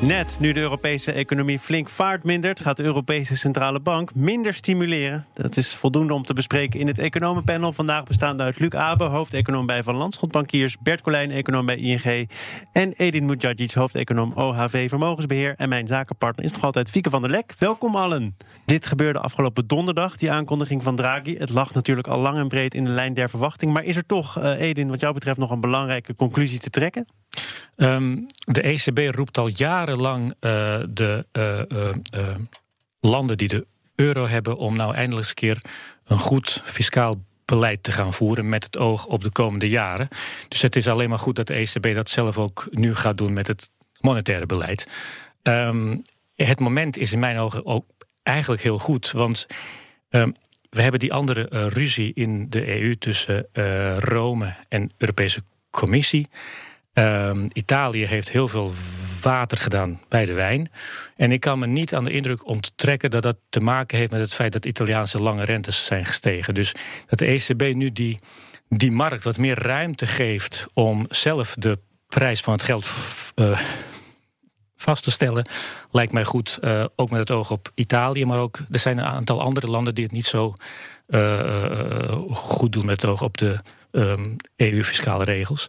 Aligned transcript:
Net 0.00 0.36
nu 0.40 0.52
de 0.52 0.60
Europese 0.60 1.12
economie 1.12 1.58
flink 1.58 1.88
vaart 1.88 2.24
mindert, 2.24 2.60
gaat 2.60 2.76
de 2.76 2.82
Europese 2.82 3.36
Centrale 3.36 3.80
Bank 3.80 4.14
minder 4.14 4.54
stimuleren. 4.54 5.26
Dat 5.34 5.56
is 5.56 5.74
voldoende 5.74 6.14
om 6.14 6.22
te 6.22 6.32
bespreken 6.32 6.80
in 6.80 6.86
het 6.86 6.98
economenpanel. 6.98 7.72
Vandaag 7.72 8.04
bestaande 8.04 8.42
uit 8.42 8.58
Luc 8.58 8.70
Abe, 8.70 9.04
hoofdeconoom 9.04 9.66
bij 9.66 9.82
Van 9.82 9.94
Landschot 9.94 10.30
Bankiers, 10.30 10.76
Bert 10.78 11.02
Colijn, 11.02 11.30
econoom 11.30 11.66
bij 11.66 11.76
ING 11.76 12.28
en 12.72 12.92
Edin 12.92 13.26
Mujadjic, 13.26 13.72
hoofdeconoom 13.72 14.32
OHV 14.34 14.88
Vermogensbeheer. 14.88 15.54
En 15.56 15.68
mijn 15.68 15.86
zakenpartner 15.86 16.44
is 16.44 16.52
nog 16.52 16.62
altijd 16.62 16.90
Fieke 16.90 17.10
van 17.10 17.22
der 17.22 17.30
Lek. 17.30 17.54
Welkom 17.58 17.96
allen. 17.96 18.36
Dit 18.64 18.86
gebeurde 18.86 19.18
afgelopen 19.18 19.66
donderdag, 19.66 20.16
die 20.16 20.30
aankondiging 20.30 20.82
van 20.82 20.96
Draghi. 20.96 21.36
Het 21.36 21.50
lag 21.50 21.74
natuurlijk 21.74 22.06
al 22.06 22.18
lang 22.18 22.38
en 22.38 22.48
breed 22.48 22.74
in 22.74 22.84
de 22.84 22.90
lijn 22.90 23.14
der 23.14 23.30
verwachting. 23.30 23.72
Maar 23.72 23.84
is 23.84 23.96
er 23.96 24.06
toch, 24.06 24.38
uh, 24.38 24.60
Edin, 24.60 24.88
wat 24.88 25.00
jou 25.00 25.14
betreft 25.14 25.38
nog 25.38 25.50
een 25.50 25.60
belangrijke 25.60 26.14
conclusie 26.14 26.58
te 26.58 26.70
trekken? 26.70 27.06
Um, 27.76 28.26
de 28.36 28.62
ECB 28.62 29.14
roept 29.14 29.38
al 29.38 29.48
jarenlang 29.84 30.32
uh, 30.40 30.82
de 30.88 31.26
uh, 31.32 31.58
uh, 32.20 32.34
landen 33.00 33.38
die 33.38 33.48
de 33.48 33.66
euro 33.94 34.26
hebben 34.26 34.56
om 34.56 34.76
nou 34.76 34.94
eindelijk 34.94 35.18
eens 35.18 35.28
een 35.28 35.34
keer 35.34 35.62
een 36.04 36.18
goed 36.18 36.62
fiscaal 36.64 37.24
beleid 37.44 37.82
te 37.82 37.92
gaan 37.92 38.12
voeren 38.12 38.48
met 38.48 38.64
het 38.64 38.78
oog 38.78 39.06
op 39.06 39.22
de 39.22 39.30
komende 39.30 39.68
jaren. 39.68 40.08
Dus 40.48 40.62
het 40.62 40.76
is 40.76 40.88
alleen 40.88 41.08
maar 41.08 41.18
goed 41.18 41.36
dat 41.36 41.46
de 41.46 41.54
ECB 41.54 41.94
dat 41.94 42.10
zelf 42.10 42.38
ook 42.38 42.68
nu 42.70 42.94
gaat 42.94 43.18
doen 43.18 43.32
met 43.32 43.46
het 43.46 43.70
monetaire 44.00 44.46
beleid. 44.46 44.88
Um, 45.42 46.02
het 46.34 46.60
moment 46.60 46.98
is 46.98 47.12
in 47.12 47.18
mijn 47.18 47.38
ogen 47.38 47.66
ook 47.66 47.84
eigenlijk 48.22 48.62
heel 48.62 48.78
goed, 48.78 49.10
want 49.10 49.46
um, 50.10 50.34
we 50.70 50.82
hebben 50.82 51.00
die 51.00 51.12
andere 51.12 51.68
ruzie 51.68 52.12
in 52.14 52.46
de 52.50 52.80
EU 52.80 52.96
tussen 52.96 53.46
Rome 53.98 54.54
en 54.68 54.90
Europese 54.98 55.42
Commissie. 55.70 56.28
Um, 56.94 57.48
Italië 57.52 58.04
heeft 58.04 58.30
heel 58.30 58.48
veel 58.48 58.72
water 59.24 59.58
gedaan 59.58 60.00
bij 60.08 60.24
de 60.24 60.32
wijn. 60.32 60.70
En 61.16 61.32
ik 61.32 61.40
kan 61.40 61.58
me 61.58 61.66
niet 61.66 61.94
aan 61.94 62.04
de 62.04 62.10
indruk 62.10 62.46
onttrekken 62.46 63.10
dat 63.10 63.22
dat 63.22 63.36
te 63.48 63.60
maken 63.60 63.98
heeft 63.98 64.10
met 64.10 64.20
het 64.20 64.34
feit 64.34 64.52
dat 64.52 64.66
Italiaanse 64.66 65.22
lange 65.22 65.44
rentes 65.44 65.84
zijn 65.84 66.04
gestegen. 66.04 66.54
Dus 66.54 66.74
dat 67.06 67.18
de 67.18 67.26
ECB 67.26 67.74
nu 67.74 67.92
die, 67.92 68.18
die 68.68 68.92
markt 68.92 69.24
wat 69.24 69.38
meer 69.38 69.58
ruimte 69.62 70.06
geeft 70.06 70.66
om 70.72 71.06
zelf 71.08 71.54
de 71.58 71.78
prijs 72.08 72.40
van 72.40 72.52
het 72.52 72.62
geld 72.62 72.90
uh, 73.34 73.60
vast 74.76 75.02
te 75.02 75.10
stellen, 75.10 75.48
lijkt 75.90 76.12
mij 76.12 76.24
goed. 76.24 76.58
Uh, 76.64 76.84
ook 76.96 77.10
met 77.10 77.20
het 77.20 77.30
oog 77.30 77.50
op 77.50 77.70
Italië, 77.74 78.24
maar 78.24 78.38
ook 78.38 78.58
er 78.70 78.78
zijn 78.78 78.98
een 78.98 79.04
aantal 79.04 79.40
andere 79.40 79.66
landen 79.66 79.94
die 79.94 80.04
het 80.04 80.12
niet 80.12 80.26
zo 80.26 80.54
uh, 81.08 82.22
goed 82.30 82.72
doen 82.72 82.86
met 82.86 83.00
het 83.00 83.10
oog 83.10 83.22
op 83.22 83.38
de 83.38 83.58
um, 83.90 84.36
EU-fiscale 84.56 85.24
regels. 85.24 85.66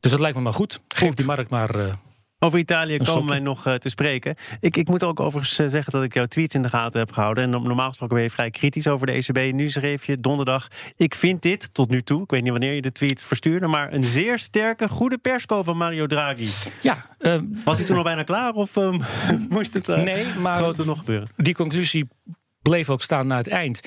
Dus 0.00 0.10
dat 0.10 0.20
lijkt 0.20 0.36
me 0.36 0.42
maar 0.42 0.52
goed. 0.52 0.80
Geef 0.88 1.14
die 1.14 1.24
markt 1.26 1.50
maar. 1.50 1.76
Uh, 1.76 1.92
over 2.40 2.58
Italië 2.58 2.96
komen 2.96 3.28
wij 3.28 3.38
nog 3.38 3.66
uh, 3.66 3.74
te 3.74 3.88
spreken. 3.88 4.34
Ik, 4.60 4.76
ik 4.76 4.88
moet 4.88 5.02
ook 5.02 5.20
overigens 5.20 5.60
uh, 5.60 5.68
zeggen 5.68 5.92
dat 5.92 6.02
ik 6.02 6.14
jouw 6.14 6.26
tweets 6.26 6.54
in 6.54 6.62
de 6.62 6.68
gaten 6.68 7.00
heb 7.00 7.12
gehouden. 7.12 7.44
En 7.44 7.50
normaal 7.50 7.88
gesproken 7.88 8.16
ben 8.16 8.24
je 8.24 8.30
vrij 8.30 8.50
kritisch 8.50 8.86
over 8.86 9.06
de 9.06 9.12
ECB. 9.12 9.52
Nu 9.54 9.70
schreef 9.70 10.04
je 10.04 10.20
donderdag. 10.20 10.68
Ik 10.96 11.14
vind 11.14 11.42
dit 11.42 11.74
tot 11.74 11.88
nu 11.88 12.02
toe, 12.02 12.22
ik 12.22 12.30
weet 12.30 12.42
niet 12.42 12.50
wanneer 12.50 12.72
je 12.72 12.82
de 12.82 12.92
tweet 12.92 13.24
verstuurde, 13.24 13.66
maar 13.66 13.92
een 13.92 14.04
zeer 14.04 14.38
sterke, 14.38 14.88
goede 14.88 15.18
persco 15.18 15.62
van 15.62 15.76
Mario 15.76 16.06
Draghi. 16.06 16.48
Ja, 16.82 17.06
uh, 17.18 17.40
was 17.64 17.76
hij 17.76 17.86
toen 17.86 17.96
al 17.96 18.02
bijna 18.02 18.22
klaar 18.22 18.52
of 18.52 18.76
um, 18.76 19.00
moest 19.48 19.74
het 19.74 19.86
nee, 19.86 20.34
maar 20.34 20.56
groter 20.56 20.86
nog 20.86 20.98
gebeuren? 20.98 21.28
Die 21.36 21.54
conclusie 21.54 22.08
bleef 22.62 22.90
ook 22.90 23.02
staan 23.02 23.26
na 23.26 23.36
het 23.36 23.48
eind. 23.48 23.80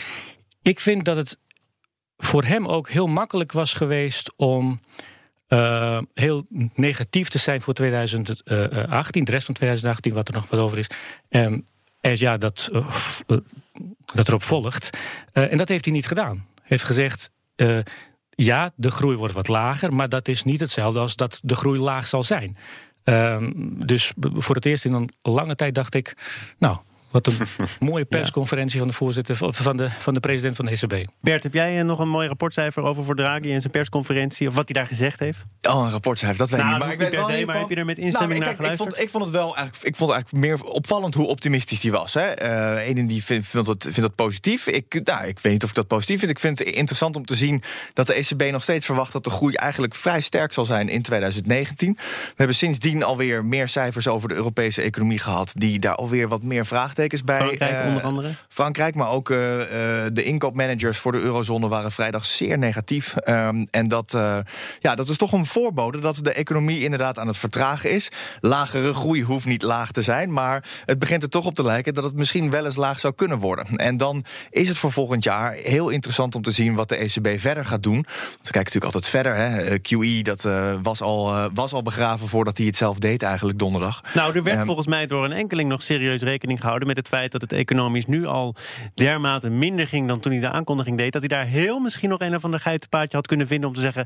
Ik 0.62 0.80
vind 0.80 1.06
dat 1.06 1.16
het 1.16 1.40
voor 2.18 2.44
hem 2.44 2.68
ook 2.68 2.90
heel 2.90 3.08
makkelijk 3.08 3.52
was 3.52 3.74
geweest 3.74 4.34
om. 4.36 4.80
Uh, 5.54 6.02
heel 6.14 6.46
negatief 6.74 7.30
te 7.30 7.38
zijn 7.38 7.62
voor 7.62 7.74
2018, 7.74 9.24
de 9.24 9.32
rest 9.32 9.46
van 9.46 9.56
2018, 9.56 10.14
wat 10.14 10.28
er 10.28 10.34
nog 10.34 10.50
wat 10.50 10.60
over 10.60 10.78
is. 10.78 10.90
En 11.30 11.66
ja, 12.00 12.38
dat, 12.38 12.70
dat 14.14 14.28
erop 14.28 14.44
volgt. 14.44 14.90
En 15.32 15.58
dat 15.58 15.70
heeft 15.70 15.86
hij 15.86 15.94
niet 15.94 16.08
gedaan. 16.08 16.36
Hij 16.36 16.64
heeft 16.64 16.84
gezegd. 16.84 17.32
ja, 18.30 18.72
de 18.76 18.92
groei 18.92 19.18
wordt 19.18 19.34
wat 19.34 19.48
lager, 19.48 19.94
maar 19.94 20.10
dat 20.10 20.28
is 20.28 20.44
niet 20.44 20.60
hetzelfde 20.60 21.00
als 21.00 21.16
dat 21.16 21.40
de 21.44 21.56
groei 21.56 21.80
laag 21.80 22.08
zal 22.08 22.24
zijn. 22.24 22.58
dus 23.86 24.14
voor 24.18 24.56
het 24.56 24.66
eerst 24.66 24.86
in 24.86 24.94
een 24.94 25.10
lange 25.22 25.56
tijd 25.56 25.76
dacht 25.76 25.96
ik. 25.96 26.16
Nou, 26.60 26.78
wat 27.12 27.28
een 27.28 27.38
mooie 27.90 28.06
persconferentie 28.06 28.80
van 28.80 28.88
de 28.88 28.94
voorzitter 28.94 29.36
van 29.50 29.78
de, 29.78 29.90
van 30.00 30.14
de 30.14 30.20
president 30.20 30.56
van 30.56 30.66
de 30.66 30.72
ECB. 30.72 31.10
Bert, 31.22 31.44
heb 31.44 31.54
jij 31.54 31.84
nog 31.84 32.00
een 32.00 32.10
mooi 32.10 32.28
rapportcijfer 32.28 32.84
over 32.84 33.04
voor 33.04 33.16
Draghi 33.16 33.54
en 33.54 33.62
zijn 33.62 33.72
persconferentie? 33.72 34.48
Of 34.48 34.56
wat 34.56 34.70
hij 34.70 34.82
daar 34.82 34.90
gezegd 34.90 35.20
heeft? 35.20 35.46
Oh, 35.62 35.84
een 35.84 35.92
rapportcijfer, 35.92 36.38
dat 36.38 36.50
weet 36.50 36.60
ik 36.60 36.66
nou, 36.66 36.78
niet. 36.78 36.86
Maar, 36.86 36.94
ik 36.94 37.00
weet 37.00 37.12
wel 37.12 37.26
se, 37.26 37.46
maar 37.46 37.60
heb 37.60 37.70
je 37.70 37.76
er 37.76 37.86
met 37.86 37.98
instemming 37.98 38.40
nou, 38.40 38.52
naar 38.52 38.56
geluisterd? 38.56 38.90
Ik 38.90 38.96
vond, 38.96 39.06
ik 39.06 39.10
vond 39.10 39.24
het 39.24 39.34
wel 39.34 39.56
eigenlijk, 39.56 39.88
ik 39.88 39.96
vond 39.96 40.12
het 40.12 40.22
eigenlijk 40.22 40.46
meer 40.46 40.74
opvallend 40.74 41.14
hoe 41.14 41.28
optimistisch 41.28 41.82
hij 41.82 41.92
was. 41.92 42.14
Hè. 42.14 42.44
Uh, 42.44 42.88
Eden 42.88 43.08
die 43.08 43.24
vindt, 43.24 43.48
vindt, 43.48 43.68
dat, 43.68 43.84
vindt 43.84 44.02
dat 44.02 44.16
positief. 44.16 44.68
Ik, 44.68 45.02
nou, 45.04 45.26
ik 45.26 45.40
weet 45.40 45.54
niet 45.54 45.64
of 45.64 45.70
ik 45.70 45.76
dat 45.76 45.88
positief 45.88 46.20
vind. 46.20 46.32
Ik 46.32 46.40
vind 46.40 46.60
het 46.60 46.68
interessant 46.68 47.16
om 47.16 47.26
te 47.26 47.36
zien 47.36 47.64
dat 47.94 48.08
de 48.08 48.14
ECB 48.14 48.52
nog 48.52 48.64
steeds 48.64 48.86
verwacht 48.86 49.12
dat 49.12 49.24
de 49.24 49.30
groei 49.30 49.54
eigenlijk 49.54 49.96
vrij 49.96 50.22
sterk 50.22 50.54
zal 50.54 50.66
zijn 50.66 50.90
in 50.90 51.02
2019. 51.02 51.94
We 51.94 52.34
hebben 52.36 52.56
sindsdien 52.56 53.04
alweer 53.04 53.46
meer 53.46 53.68
cijfers 53.68 54.08
over 54.08 54.30
de 54.30 54.36
Europese 54.36 54.82
economie 54.82 55.20
gehad, 55.20 55.54
die 55.58 55.80
daar 55.80 55.96
alweer 55.96 56.28
wat 56.28 56.44
meer 56.44 56.66
vraagtekens 56.66 57.01
bij. 57.10 57.40
Frankrijk, 57.40 57.82
uh, 57.82 57.88
onder 57.88 58.04
andere? 58.04 58.32
Frankrijk, 58.48 58.96
maar 58.96 59.10
ook 59.10 59.30
uh, 59.30 59.38
de 60.14 60.24
inkoopmanagers 60.24 60.98
voor 60.98 61.12
de 61.12 61.20
eurozone 61.20 61.68
waren 61.68 61.92
vrijdag 61.92 62.26
zeer 62.26 62.58
negatief. 62.58 63.16
Um, 63.26 63.68
en 63.72 63.88
dat, 63.88 64.12
ja, 64.80 64.96
dat 64.96 65.10
is 65.10 65.18
toch 65.18 65.32
een 65.32 65.46
voorbode 65.46 66.00
dat 66.00 66.20
de 66.22 66.34
economie 66.34 66.84
inderdaad 66.84 67.20
aan 67.20 67.28
het 67.28 67.38
vertragen 67.38 67.92
is. 67.92 68.10
Lagere 68.40 68.94
groei 68.94 69.24
hoeft 69.24 69.46
niet 69.46 69.62
laag 69.62 69.92
te 69.92 70.02
zijn, 70.02 70.34
maar 70.34 70.64
het 70.86 71.00
begint 71.00 71.24
er 71.24 71.30
toch 71.30 71.46
op 71.46 71.56
te 71.56 71.64
lijken 71.64 71.94
dat 71.94 72.04
het 72.04 72.16
misschien 72.16 72.50
wel 72.50 72.66
eens 72.66 72.76
laag 72.76 73.00
zou 73.00 73.14
kunnen 73.14 73.38
worden. 73.38 73.66
En 73.76 73.98
dan 73.98 74.24
is 74.50 74.68
het 74.68 74.78
voor 74.78 74.92
volgend 74.92 75.24
jaar 75.24 75.54
heel 75.54 75.90
interessant 75.90 76.36
om 76.36 76.42
te 76.42 76.52
zien 76.52 76.76
wat 76.76 76.90
de 76.90 76.96
ECB 76.96 77.40
verder 77.40 77.66
gaat 77.66 77.84
doen. 77.84 77.94
Want 77.94 78.48
we 78.48 78.52
kijken 78.52 78.74
natuurlijk 78.74 78.94
altijd 78.94 79.08
verder. 79.08 79.36
Hè. 79.36 79.80
QE, 79.80 80.22
dat 80.24 80.48
was, 80.82 81.02
al, 81.02 81.50
was 81.54 81.74
al 81.74 81.84
begraven 81.84 82.28
voordat 82.28 82.58
hij 82.58 82.66
het 82.66 82.76
zelf 82.76 82.98
deed 82.98 83.24
eigenlijk 83.24 83.60
donderdag. 83.60 84.02
Nou, 84.14 84.36
er 84.36 84.44
werd 84.44 84.60
um, 84.60 84.66
volgens 84.66 84.88
mij 84.88 85.08
door 85.08 85.26
een 85.26 85.32
enkeling 85.32 85.70
nog 85.70 85.82
serieus 85.82 86.22
rekening 86.22 86.60
gehouden 86.60 86.88
met 86.96 87.06
het 87.06 87.20
feit 87.20 87.32
dat 87.32 87.42
het 87.42 87.54
economisch 87.54 88.06
nu 88.06 88.26
al 88.26 88.56
dermate 88.94 89.50
minder 89.50 89.88
ging 89.88 90.08
dan 90.08 90.20
toen 90.20 90.32
hij 90.32 90.42
de 90.42 90.50
aankondiging 90.50 90.98
deed, 90.98 91.12
dat 91.12 91.22
hij 91.22 91.38
daar 91.38 91.46
heel 91.46 91.80
misschien 91.80 92.10
nog 92.10 92.20
een 92.20 92.36
of 92.36 92.44
ander 92.44 92.60
geitenpaadje 92.60 93.18
had 93.18 93.28
kunnen 93.28 93.48
vinden 93.48 93.70
om 93.70 93.76
te 93.76 93.82
zeggen. 93.82 94.06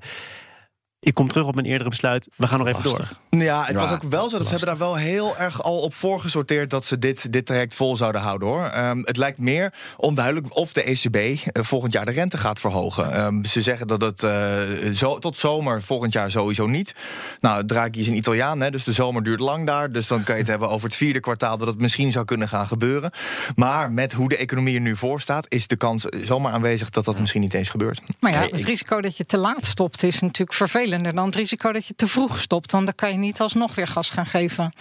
Ik 1.05 1.13
kom 1.13 1.27
terug 1.27 1.47
op 1.47 1.55
mijn 1.55 1.67
eerdere 1.67 1.89
besluit. 1.89 2.29
We 2.35 2.47
gaan 2.47 2.59
nog 2.59 2.67
even 2.67 2.83
door. 2.83 3.07
Ja, 3.29 3.63
het 3.63 3.75
ja, 3.75 3.79
was 3.79 3.91
ook 3.91 4.03
wel 4.03 4.29
zo 4.29 4.37
dat 4.37 4.47
ze 4.47 4.55
hebben 4.55 4.69
daar 4.69 4.87
wel 4.87 4.95
heel 4.95 5.37
erg 5.37 5.63
al 5.63 5.79
op 5.79 5.93
voorgesorteerd 5.93 6.69
dat 6.69 6.85
ze 6.85 6.99
dit, 6.99 7.31
dit 7.31 7.45
traject 7.45 7.75
vol 7.75 7.95
zouden 7.95 8.21
houden 8.21 8.47
hoor. 8.47 8.71
Um, 8.77 9.01
het 9.05 9.17
lijkt 9.17 9.37
meer 9.37 9.73
onduidelijk 9.97 10.55
of 10.55 10.73
de 10.73 10.83
ECB 10.83 11.15
uh, 11.15 11.63
volgend 11.63 11.93
jaar 11.93 12.05
de 12.05 12.11
rente 12.11 12.37
gaat 12.37 12.59
verhogen. 12.59 13.19
Um, 13.25 13.45
ze 13.45 13.61
zeggen 13.61 13.87
dat 13.87 14.01
het 14.01 14.23
uh, 14.23 14.91
zo, 14.91 15.19
tot 15.19 15.37
zomer 15.37 15.81
volgend 15.81 16.13
jaar 16.13 16.31
sowieso 16.31 16.67
niet. 16.67 16.95
Nou, 17.39 17.65
Draghi 17.65 17.99
is 17.99 18.07
een 18.07 18.17
Italiaan, 18.17 18.61
hè, 18.61 18.71
dus 18.71 18.83
de 18.83 18.93
zomer 18.93 19.23
duurt 19.23 19.39
lang 19.39 19.67
daar. 19.67 19.91
Dus 19.91 20.07
dan 20.07 20.23
kan 20.23 20.35
je 20.35 20.41
het 20.41 20.49
hebben 20.55 20.69
over 20.69 20.87
het 20.87 20.97
vierde 20.97 21.19
kwartaal 21.19 21.57
dat 21.57 21.67
het 21.67 21.79
misschien 21.79 22.11
zou 22.11 22.25
kunnen 22.25 22.47
gaan 22.47 22.67
gebeuren. 22.67 23.11
Maar 23.55 23.91
met 23.91 24.13
hoe 24.13 24.29
de 24.29 24.37
economie 24.37 24.75
er 24.75 24.81
nu 24.81 24.95
voor 24.95 25.21
staat, 25.21 25.45
is 25.49 25.67
de 25.67 25.75
kans 25.75 26.05
zomaar 26.23 26.53
aanwezig 26.53 26.89
dat 26.89 27.05
dat 27.05 27.19
misschien 27.19 27.41
niet 27.41 27.53
eens 27.53 27.69
gebeurt. 27.69 28.01
Maar 28.19 28.31
ja, 28.31 28.41
het 28.41 28.65
risico 28.65 29.01
dat 29.01 29.17
je 29.17 29.25
te 29.25 29.37
laat 29.37 29.65
stopt 29.65 30.03
is 30.03 30.19
natuurlijk 30.19 30.53
vervelend 30.57 30.93
dan 31.03 31.25
het 31.25 31.35
risico 31.35 31.71
dat 31.71 31.85
je 31.85 31.95
te 31.95 32.07
vroeg 32.07 32.39
stopt. 32.39 32.71
Want 32.71 32.85
dan 32.85 32.95
kan 32.95 33.11
je 33.11 33.17
niet 33.17 33.39
alsnog 33.39 33.75
weer 33.75 33.87
gas 33.87 34.09
gaan 34.09 34.25
geven 34.25 34.73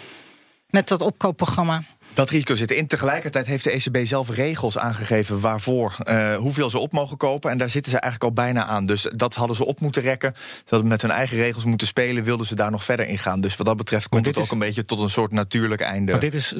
met 0.68 0.88
dat 0.88 1.00
opkoopprogramma. 1.00 1.84
Dat 2.14 2.30
risico 2.30 2.54
zit 2.54 2.70
in. 2.70 2.86
Tegelijkertijd 2.86 3.46
heeft 3.46 3.64
de 3.64 3.70
ECB 3.70 4.06
zelf 4.06 4.30
regels 4.30 4.78
aangegeven 4.78 5.40
waarvoor, 5.40 5.96
uh, 6.04 6.36
hoeveel 6.36 6.70
ze 6.70 6.78
op 6.78 6.92
mogen 6.92 7.16
kopen. 7.16 7.50
En 7.50 7.58
daar 7.58 7.70
zitten 7.70 7.92
ze 7.92 7.98
eigenlijk 7.98 8.36
al 8.36 8.44
bijna 8.44 8.64
aan. 8.64 8.84
Dus 8.84 9.08
dat 9.16 9.34
hadden 9.34 9.56
ze 9.56 9.64
op 9.64 9.80
moeten 9.80 10.02
rekken. 10.02 10.32
Ze 10.36 10.62
hadden 10.68 10.88
met 10.88 11.02
hun 11.02 11.10
eigen 11.10 11.36
regels 11.36 11.64
moeten 11.64 11.86
spelen. 11.86 12.24
Wilden 12.24 12.46
ze 12.46 12.54
daar 12.54 12.70
nog 12.70 12.84
verder 12.84 13.06
in 13.06 13.18
gaan. 13.18 13.40
Dus 13.40 13.56
wat 13.56 13.66
dat 13.66 13.76
betreft 13.76 14.08
komt 14.08 14.26
het 14.26 14.38
ook 14.38 14.50
een 14.50 14.58
beetje 14.58 14.84
tot 14.84 15.00
een 15.00 15.10
soort 15.10 15.32
natuurlijk 15.32 15.80
einde. 15.80 16.12
Maar 16.12 16.20
dit 16.20 16.34
is 16.34 16.54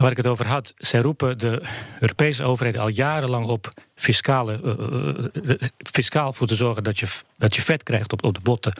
waar 0.00 0.10
ik 0.10 0.16
het 0.16 0.26
over 0.26 0.46
had. 0.46 0.74
Zij 0.76 1.00
roepen 1.00 1.38
de 1.38 1.62
Europese 2.00 2.44
overheid 2.44 2.78
al 2.78 2.88
jarenlang 2.88 3.46
op 3.46 3.72
fiscale, 3.94 4.60
uh, 4.64 5.42
uh, 5.42 5.68
fiscaal 5.78 6.32
voor 6.32 6.46
te 6.46 6.54
zorgen 6.54 6.84
dat 6.84 6.98
je, 6.98 7.06
dat 7.38 7.56
je 7.56 7.62
vet 7.62 7.82
krijgt 7.82 8.12
op, 8.12 8.24
op 8.24 8.34
de 8.34 8.40
botten. 8.40 8.72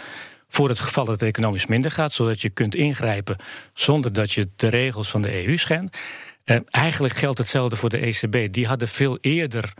Voor 0.48 0.68
het 0.68 0.78
geval 0.78 1.04
dat 1.04 1.14
het 1.14 1.28
economisch 1.28 1.66
minder 1.66 1.90
gaat, 1.90 2.12
zodat 2.12 2.40
je 2.40 2.50
kunt 2.50 2.74
ingrijpen 2.74 3.36
zonder 3.74 4.12
dat 4.12 4.32
je 4.32 4.48
de 4.56 4.68
regels 4.68 5.10
van 5.10 5.22
de 5.22 5.46
EU 5.46 5.56
schendt. 5.56 5.98
Eh, 6.44 6.56
eigenlijk 6.70 7.14
geldt 7.14 7.38
hetzelfde 7.38 7.76
voor 7.76 7.88
de 7.88 8.06
ECB. 8.06 8.52
Die 8.52 8.66
hadden 8.66 8.88
veel 8.88 9.18
eerder 9.20 9.72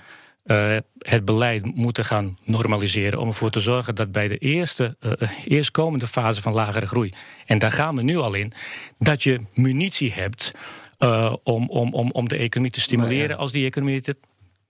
uh, 0.44 0.76
het 0.98 1.25
beleid 1.25 1.75
moeten 1.75 2.04
gaan 2.04 2.38
normaliseren. 2.44 3.19
Om 3.19 3.28
ervoor 3.28 3.50
te 3.50 3.60
zorgen 3.60 3.94
dat 3.94 4.12
bij 4.12 4.28
de 4.28 4.38
eerste, 4.38 4.96
uh, 5.00 5.12
eerstkomende 5.44 6.06
fase 6.06 6.43
van 6.43 6.52
lagere 6.52 6.86
groei. 6.86 7.12
En 7.46 7.58
daar 7.58 7.72
gaan 7.72 7.96
we 7.96 8.02
nu 8.02 8.16
al 8.16 8.34
in. 8.34 8.52
Dat 8.98 9.22
je 9.22 9.40
munitie 9.54 10.12
hebt 10.12 10.52
uh, 11.00 11.35
om, 11.43 11.70
om, 11.70 11.94
om, 11.94 12.11
om 12.11 12.29
de 12.29 12.37
economie 12.37 12.73
te 12.73 12.81
stimuleren. 12.81 13.29
Ja. 13.29 13.35
als 13.35 13.52
die 13.52 13.67
economie 13.67 14.00
het 14.05 14.17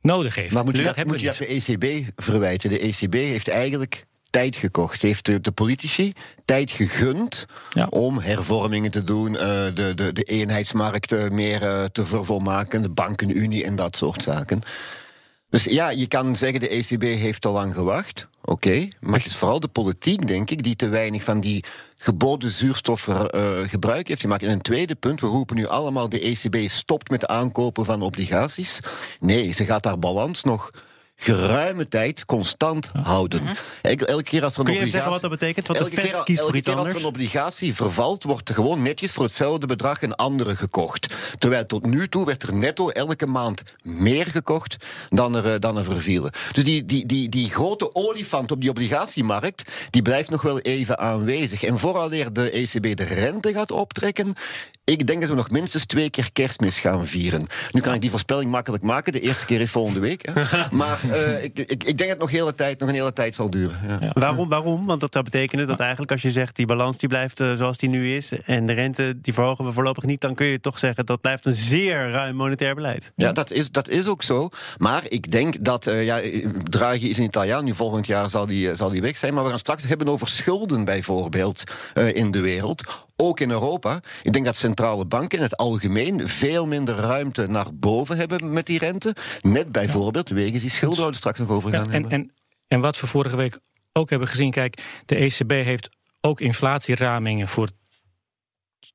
nodig 0.00 0.34
heeft. 0.34 0.54
Maar 0.54 0.64
moet 0.64 0.76
je 0.76 0.82
dat, 0.82 0.94
dat, 0.94 1.06
moet 1.06 1.20
je 1.20 1.26
dat 1.26 1.36
de 1.36 1.46
ECB 1.46 2.12
verwijten? 2.16 2.70
De 2.70 2.78
ECB 2.78 3.14
heeft 3.14 3.48
eigenlijk 3.48 4.04
tijd 4.30 4.56
gekocht. 4.56 5.02
Heeft 5.02 5.26
de, 5.26 5.40
de 5.40 5.52
politici 5.52 6.12
tijd 6.44 6.70
gegund 6.70 7.46
ja. 7.70 7.86
om 7.86 8.18
hervormingen 8.18 8.90
te 8.90 9.04
doen, 9.04 9.32
uh, 9.32 9.40
de, 9.40 9.92
de, 9.94 10.12
de 10.12 10.22
eenheidsmarkt 10.22 11.30
meer 11.30 11.62
uh, 11.62 11.84
te 11.84 12.06
vervolmaken, 12.06 12.82
de 12.82 12.90
bankenunie 12.90 13.64
en 13.64 13.76
dat 13.76 13.96
soort 13.96 14.22
zaken. 14.22 14.62
Dus 15.50 15.64
ja, 15.64 15.90
je 15.90 16.06
kan 16.06 16.36
zeggen 16.36 16.60
de 16.60 16.68
ECB 16.68 17.02
heeft 17.02 17.40
te 17.40 17.48
lang 17.48 17.74
gewacht. 17.74 18.28
Oké, 18.42 18.52
okay, 18.52 18.92
maar 19.00 19.18
het 19.18 19.26
is 19.26 19.36
vooral 19.36 19.60
de 19.60 19.68
politiek, 19.68 20.26
denk 20.26 20.50
ik, 20.50 20.62
die 20.62 20.76
te 20.76 20.88
weinig 20.88 21.22
van 21.22 21.40
die 21.40 21.64
geboden 22.02 22.50
zuurstof 22.50 23.06
uh, 23.06 23.20
gebruik 23.66 24.08
heeft 24.08 24.20
gemaakt. 24.20 24.42
En 24.42 24.50
een 24.50 24.60
tweede 24.60 24.94
punt, 24.94 25.20
we 25.20 25.26
roepen 25.26 25.56
nu 25.56 25.66
allemaal 25.66 26.08
de 26.08 26.20
ECB 26.20 26.68
stopt 26.68 27.10
met 27.10 27.26
aankopen 27.26 27.84
van 27.84 28.02
obligaties. 28.02 28.80
Nee, 29.18 29.52
ze 29.52 29.64
gaat 29.64 29.82
daar 29.82 29.98
balans 29.98 30.44
nog 30.44 30.70
geruime 31.22 31.88
tijd 31.88 32.24
constant 32.24 32.90
houden. 33.02 33.42
Elke, 33.82 34.06
elke 34.06 34.22
keer 34.22 34.44
als 34.44 34.54
er 34.54 34.58
een 34.58 34.64
Kun 34.64 34.74
je 34.74 34.80
obligatie, 34.80 34.90
zeggen 34.90 35.10
wat 35.10 35.20
dat 35.20 35.30
betekent? 35.30 35.66
Want 35.66 35.78
elke 35.78 35.94
de 35.94 36.00
keer, 36.00 36.22
kiest 36.24 36.38
voor 36.38 36.46
elke 36.46 36.56
iets 36.56 36.66
keer 36.66 36.76
als 36.76 36.88
er 36.88 36.96
een 36.96 37.04
obligatie 37.04 37.74
vervalt, 37.74 38.22
wordt 38.22 38.48
er 38.48 38.54
gewoon 38.54 38.82
netjes 38.82 39.12
voor 39.12 39.24
hetzelfde 39.24 39.66
bedrag 39.66 40.02
een 40.02 40.14
andere 40.14 40.56
gekocht. 40.56 41.14
Terwijl 41.38 41.64
tot 41.64 41.86
nu 41.86 42.08
toe 42.08 42.26
werd 42.26 42.42
er 42.42 42.54
netto 42.54 42.88
elke 42.88 43.26
maand 43.26 43.62
meer 43.82 44.26
gekocht 44.26 44.76
dan 45.08 45.36
er, 45.36 45.52
eh, 45.52 45.58
dan 45.58 45.78
er 45.78 45.84
vervielen. 45.84 46.30
Dus 46.52 46.64
die, 46.64 46.84
die, 46.84 47.06
die, 47.06 47.28
die 47.28 47.50
grote 47.50 47.94
olifant 47.94 48.50
op 48.50 48.60
die 48.60 48.70
obligatiemarkt, 48.70 49.62
die 49.90 50.02
blijft 50.02 50.30
nog 50.30 50.42
wel 50.42 50.58
even 50.58 50.98
aanwezig. 50.98 51.62
En 51.62 51.78
vooraleer 51.78 52.32
de 52.32 52.50
ECB 52.50 52.96
de 52.96 53.04
rente 53.04 53.52
gaat 53.52 53.70
optrekken, 53.70 54.34
ik 54.90 55.06
denk 55.06 55.20
dat 55.20 55.30
we 55.30 55.36
nog 55.36 55.50
minstens 55.50 55.86
twee 55.86 56.10
keer 56.10 56.32
kerstmis 56.32 56.78
gaan 56.78 57.06
vieren. 57.06 57.46
Nu 57.70 57.80
kan 57.80 57.94
ik 57.94 58.00
die 58.00 58.10
voorspelling 58.10 58.50
makkelijk 58.50 58.82
maken. 58.82 59.12
De 59.12 59.20
eerste 59.20 59.46
keer 59.46 59.60
is 59.60 59.70
volgende 59.70 60.00
week. 60.00 60.28
Hè. 60.32 60.42
Maar 60.70 61.00
uh, 61.06 61.44
ik, 61.44 61.58
ik, 61.58 61.70
ik, 61.70 61.84
denk 61.84 61.98
dat 61.98 62.08
het 62.08 62.18
nog, 62.18 62.30
hele 62.30 62.54
tijd, 62.54 62.78
nog 62.78 62.88
een 62.88 62.94
hele 62.94 63.12
tijd 63.12 63.34
zal 63.34 63.50
duren. 63.50 63.78
Ja. 63.88 63.98
Ja. 64.00 64.10
Waarom, 64.12 64.48
waarom? 64.48 64.86
Want 64.86 65.00
dat 65.00 65.12
zou 65.12 65.24
betekenen 65.24 65.66
dat 65.66 65.80
eigenlijk 65.80 66.12
als 66.12 66.22
je 66.22 66.30
zegt... 66.30 66.56
die 66.56 66.66
balans 66.66 66.98
die 66.98 67.08
blijft 67.08 67.40
uh, 67.40 67.52
zoals 67.52 67.78
die 67.78 67.88
nu 67.88 68.16
is... 68.16 68.32
en 68.32 68.66
de 68.66 68.72
rente 68.72 69.20
die 69.20 69.34
verhogen 69.34 69.64
we 69.64 69.72
voorlopig 69.72 70.04
niet... 70.04 70.20
dan 70.20 70.34
kun 70.34 70.46
je 70.46 70.60
toch 70.60 70.78
zeggen 70.78 71.06
dat 71.06 71.20
blijft 71.20 71.46
een 71.46 71.54
zeer 71.54 72.10
ruim 72.10 72.36
monetair 72.36 72.74
beleid. 72.74 73.12
Ja, 73.16 73.32
dat 73.32 73.50
is, 73.50 73.70
dat 73.70 73.88
is 73.88 74.06
ook 74.06 74.22
zo. 74.22 74.48
Maar 74.78 75.02
ik 75.08 75.32
denk 75.32 75.64
dat... 75.64 75.86
Uh, 75.86 76.04
ja, 76.04 76.20
Draghi 76.64 77.10
is 77.10 77.18
een 77.18 77.24
Italiaan. 77.24 77.64
Nu 77.64 77.74
volgend 77.74 78.06
jaar 78.06 78.30
zal 78.30 78.46
die, 78.46 78.74
zal 78.74 78.88
die 78.88 79.02
weg 79.02 79.16
zijn. 79.16 79.34
Maar 79.34 79.42
we 79.42 79.50
gaan 79.50 79.58
straks 79.58 79.86
hebben 79.86 80.08
over 80.08 80.28
schulden 80.28 80.84
bijvoorbeeld 80.84 81.62
in 82.12 82.30
de 82.30 82.40
wereld 82.40 82.82
ook 83.20 83.40
in 83.40 83.50
Europa. 83.50 84.00
Ik 84.22 84.32
denk 84.32 84.44
dat 84.44 84.56
centrale 84.56 85.04
banken 85.04 85.38
in 85.38 85.44
het 85.44 85.56
algemeen 85.56 86.28
veel 86.28 86.66
minder 86.66 86.94
ruimte 86.94 87.46
naar 87.46 87.74
boven 87.74 88.16
hebben 88.16 88.52
met 88.52 88.66
die 88.66 88.78
rente. 88.78 89.16
Net 89.40 89.72
bijvoorbeeld 89.72 90.28
ja. 90.28 90.34
wegens 90.34 90.60
die 90.60 90.70
schulden 90.70 91.00
waar 91.00 91.10
we 91.10 91.16
straks 91.16 91.38
nog 91.38 91.48
over 91.48 91.70
gaan 91.70 91.80
ja, 91.80 91.86
en, 91.86 91.92
hebben. 91.92 92.10
En, 92.10 92.32
en 92.68 92.80
wat 92.80 93.00
we 93.00 93.06
vorige 93.06 93.36
week 93.36 93.58
ook 93.92 94.10
hebben 94.10 94.28
gezien, 94.28 94.50
kijk, 94.50 94.82
de 95.06 95.16
ECB 95.16 95.50
heeft 95.50 95.88
ook 96.20 96.40
inflatieramingen 96.40 97.48
voor, 97.48 97.68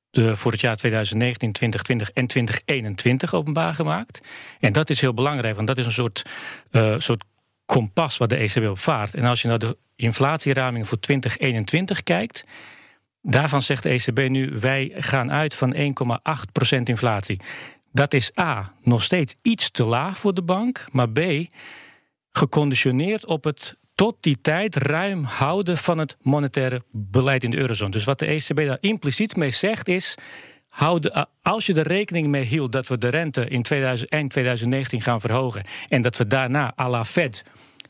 de, 0.09 0.35
voor 0.35 0.51
het 0.51 0.61
jaar 0.61 0.75
2019, 0.75 1.51
2020 1.51 2.11
en 2.11 2.27
2021 2.27 3.33
openbaar 3.33 3.73
gemaakt. 3.73 4.21
En 4.59 4.73
dat 4.73 4.89
is 4.89 5.01
heel 5.01 5.13
belangrijk, 5.13 5.55
want 5.55 5.67
dat 5.67 5.77
is 5.77 5.85
een 5.85 5.91
soort, 5.91 6.25
uh, 6.71 6.95
soort 6.97 7.23
kompas 7.65 8.17
wat 8.17 8.29
de 8.29 8.35
ECB 8.35 8.69
op 8.69 8.79
vaart. 8.79 9.15
En 9.15 9.23
als 9.23 9.41
je 9.41 9.47
naar 9.47 9.59
de 9.59 9.77
inflatieramingen 9.95 10.87
voor 10.87 10.99
2021 10.99 12.03
kijkt. 12.03 12.43
Daarvan 13.27 13.61
zegt 13.61 13.83
de 13.83 13.89
ECB 13.89 14.29
nu: 14.29 14.49
wij 14.59 14.91
gaan 14.95 15.31
uit 15.31 15.55
van 15.55 15.75
1,8% 15.75 15.79
inflatie. 16.83 17.39
Dat 17.91 18.13
is 18.13 18.31
A, 18.39 18.73
nog 18.83 19.03
steeds 19.03 19.35
iets 19.41 19.71
te 19.71 19.85
laag 19.85 20.17
voor 20.17 20.33
de 20.33 20.41
bank, 20.41 20.87
maar 20.91 21.09
B, 21.09 21.19
geconditioneerd 22.31 23.25
op 23.25 23.43
het 23.43 23.75
tot 23.95 24.15
die 24.19 24.37
tijd 24.41 24.75
ruim 24.75 25.23
houden 25.23 25.77
van 25.77 25.97
het 25.97 26.17
monetaire 26.21 26.83
beleid 26.91 27.43
in 27.43 27.49
de 27.49 27.57
eurozone. 27.57 27.91
Dus 27.91 28.03
wat 28.03 28.19
de 28.19 28.25
ECB 28.25 28.55
daar 28.55 28.77
impliciet 28.79 29.35
mee 29.35 29.49
zegt 29.49 29.87
is. 29.87 30.15
Houden, 30.67 31.27
als 31.41 31.65
je 31.65 31.73
er 31.73 31.87
rekening 31.87 32.27
mee 32.27 32.43
hield 32.43 32.71
dat 32.71 32.87
we 32.87 32.97
de 32.97 33.07
rente 33.07 33.47
in 33.47 33.61
2000, 33.61 34.09
eind 34.09 34.31
2019 34.31 35.01
gaan 35.01 35.21
verhogen 35.21 35.63
en 35.89 36.01
dat 36.01 36.17
we 36.17 36.27
daarna 36.27 36.73
à 36.79 36.89
la 36.89 37.05
Fed 37.05 37.43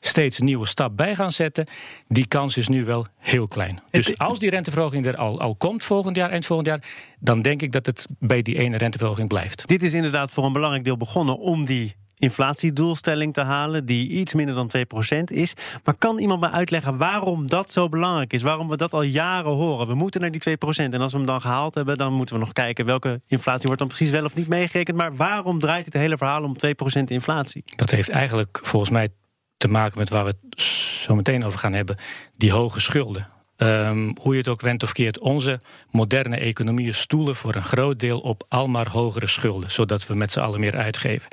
steeds 0.07 0.39
een 0.39 0.45
nieuwe 0.45 0.67
stap 0.67 0.97
bij 0.97 1.15
gaan 1.15 1.31
zetten. 1.31 1.65
Die 2.07 2.27
kans 2.27 2.57
is 2.57 2.67
nu 2.67 2.85
wel 2.85 3.05
heel 3.17 3.47
klein. 3.47 3.81
Dus 3.91 4.17
als 4.17 4.39
die 4.39 4.49
renteverhoging 4.49 5.05
er 5.05 5.17
al, 5.17 5.39
al 5.39 5.55
komt 5.55 5.83
volgend 5.83 6.15
jaar, 6.15 6.29
eind 6.29 6.45
volgend 6.45 6.67
jaar, 6.67 6.83
dan 7.19 7.41
denk 7.41 7.61
ik 7.61 7.71
dat 7.71 7.85
het 7.85 8.07
bij 8.19 8.41
die 8.41 8.57
ene 8.57 8.77
renteverhoging 8.77 9.27
blijft. 9.27 9.67
Dit 9.67 9.83
is 9.83 9.93
inderdaad 9.93 10.31
voor 10.31 10.45
een 10.45 10.53
belangrijk 10.53 10.83
deel 10.83 10.97
begonnen 10.97 11.37
om 11.37 11.65
die 11.65 11.95
inflatiedoelstelling 12.17 13.33
te 13.33 13.41
halen, 13.41 13.85
die 13.85 14.09
iets 14.09 14.33
minder 14.33 14.55
dan 14.55 14.71
2% 14.77 15.23
is. 15.23 15.53
Maar 15.83 15.95
kan 15.97 16.19
iemand 16.19 16.41
me 16.41 16.49
uitleggen 16.49 16.97
waarom 16.97 17.47
dat 17.47 17.71
zo 17.71 17.89
belangrijk 17.89 18.33
is? 18.33 18.41
Waarom 18.41 18.67
we 18.67 18.77
dat 18.77 18.93
al 18.93 19.01
jaren 19.01 19.51
horen? 19.51 19.87
We 19.87 19.93
moeten 19.93 20.21
naar 20.21 20.31
die 20.31 20.41
2%. 20.41 20.53
En 20.75 21.01
als 21.01 21.11
we 21.11 21.17
hem 21.17 21.27
dan 21.27 21.41
gehaald 21.41 21.75
hebben, 21.75 21.97
dan 21.97 22.13
moeten 22.13 22.35
we 22.35 22.41
nog 22.41 22.53
kijken 22.53 22.85
welke 22.85 23.21
inflatie 23.27 23.63
wordt 23.63 23.79
dan 23.79 23.87
precies 23.87 24.09
wel 24.09 24.23
of 24.23 24.35
niet 24.35 24.47
meegerekend. 24.47 24.97
Maar 24.97 25.15
waarom 25.15 25.59
draait 25.59 25.85
het 25.85 25.93
hele 25.93 26.17
verhaal 26.17 26.43
om 26.43 26.55
2% 26.99 27.03
inflatie? 27.03 27.63
Dat 27.65 27.89
heeft 27.89 28.09
eigenlijk 28.09 28.59
volgens 28.63 28.91
mij 28.91 29.09
te 29.57 29.67
maken 29.67 29.97
met 29.97 30.09
waar 30.09 30.25
we 30.25 30.35
het 30.41 30.61
zo 30.61 31.15
meteen 31.15 31.43
over 31.43 31.59
gaan 31.59 31.73
hebben, 31.73 31.97
die 32.37 32.51
hoge 32.51 32.79
schulden. 32.79 33.27
Um, 33.57 34.15
hoe 34.21 34.31
je 34.31 34.39
het 34.39 34.47
ook 34.47 34.61
went 34.61 34.83
of 34.83 34.91
keert, 34.91 35.19
onze 35.19 35.59
moderne 35.91 36.37
economieën 36.37 36.93
stoelen 36.93 37.35
voor 37.35 37.55
een 37.55 37.63
groot 37.63 37.99
deel 37.99 38.19
op 38.19 38.45
almaar 38.49 38.89
hogere 38.89 39.27
schulden, 39.27 39.71
zodat 39.71 40.07
we 40.07 40.15
met 40.15 40.31
z'n 40.31 40.39
allen 40.39 40.59
meer 40.59 40.77
uitgeven. 40.77 41.29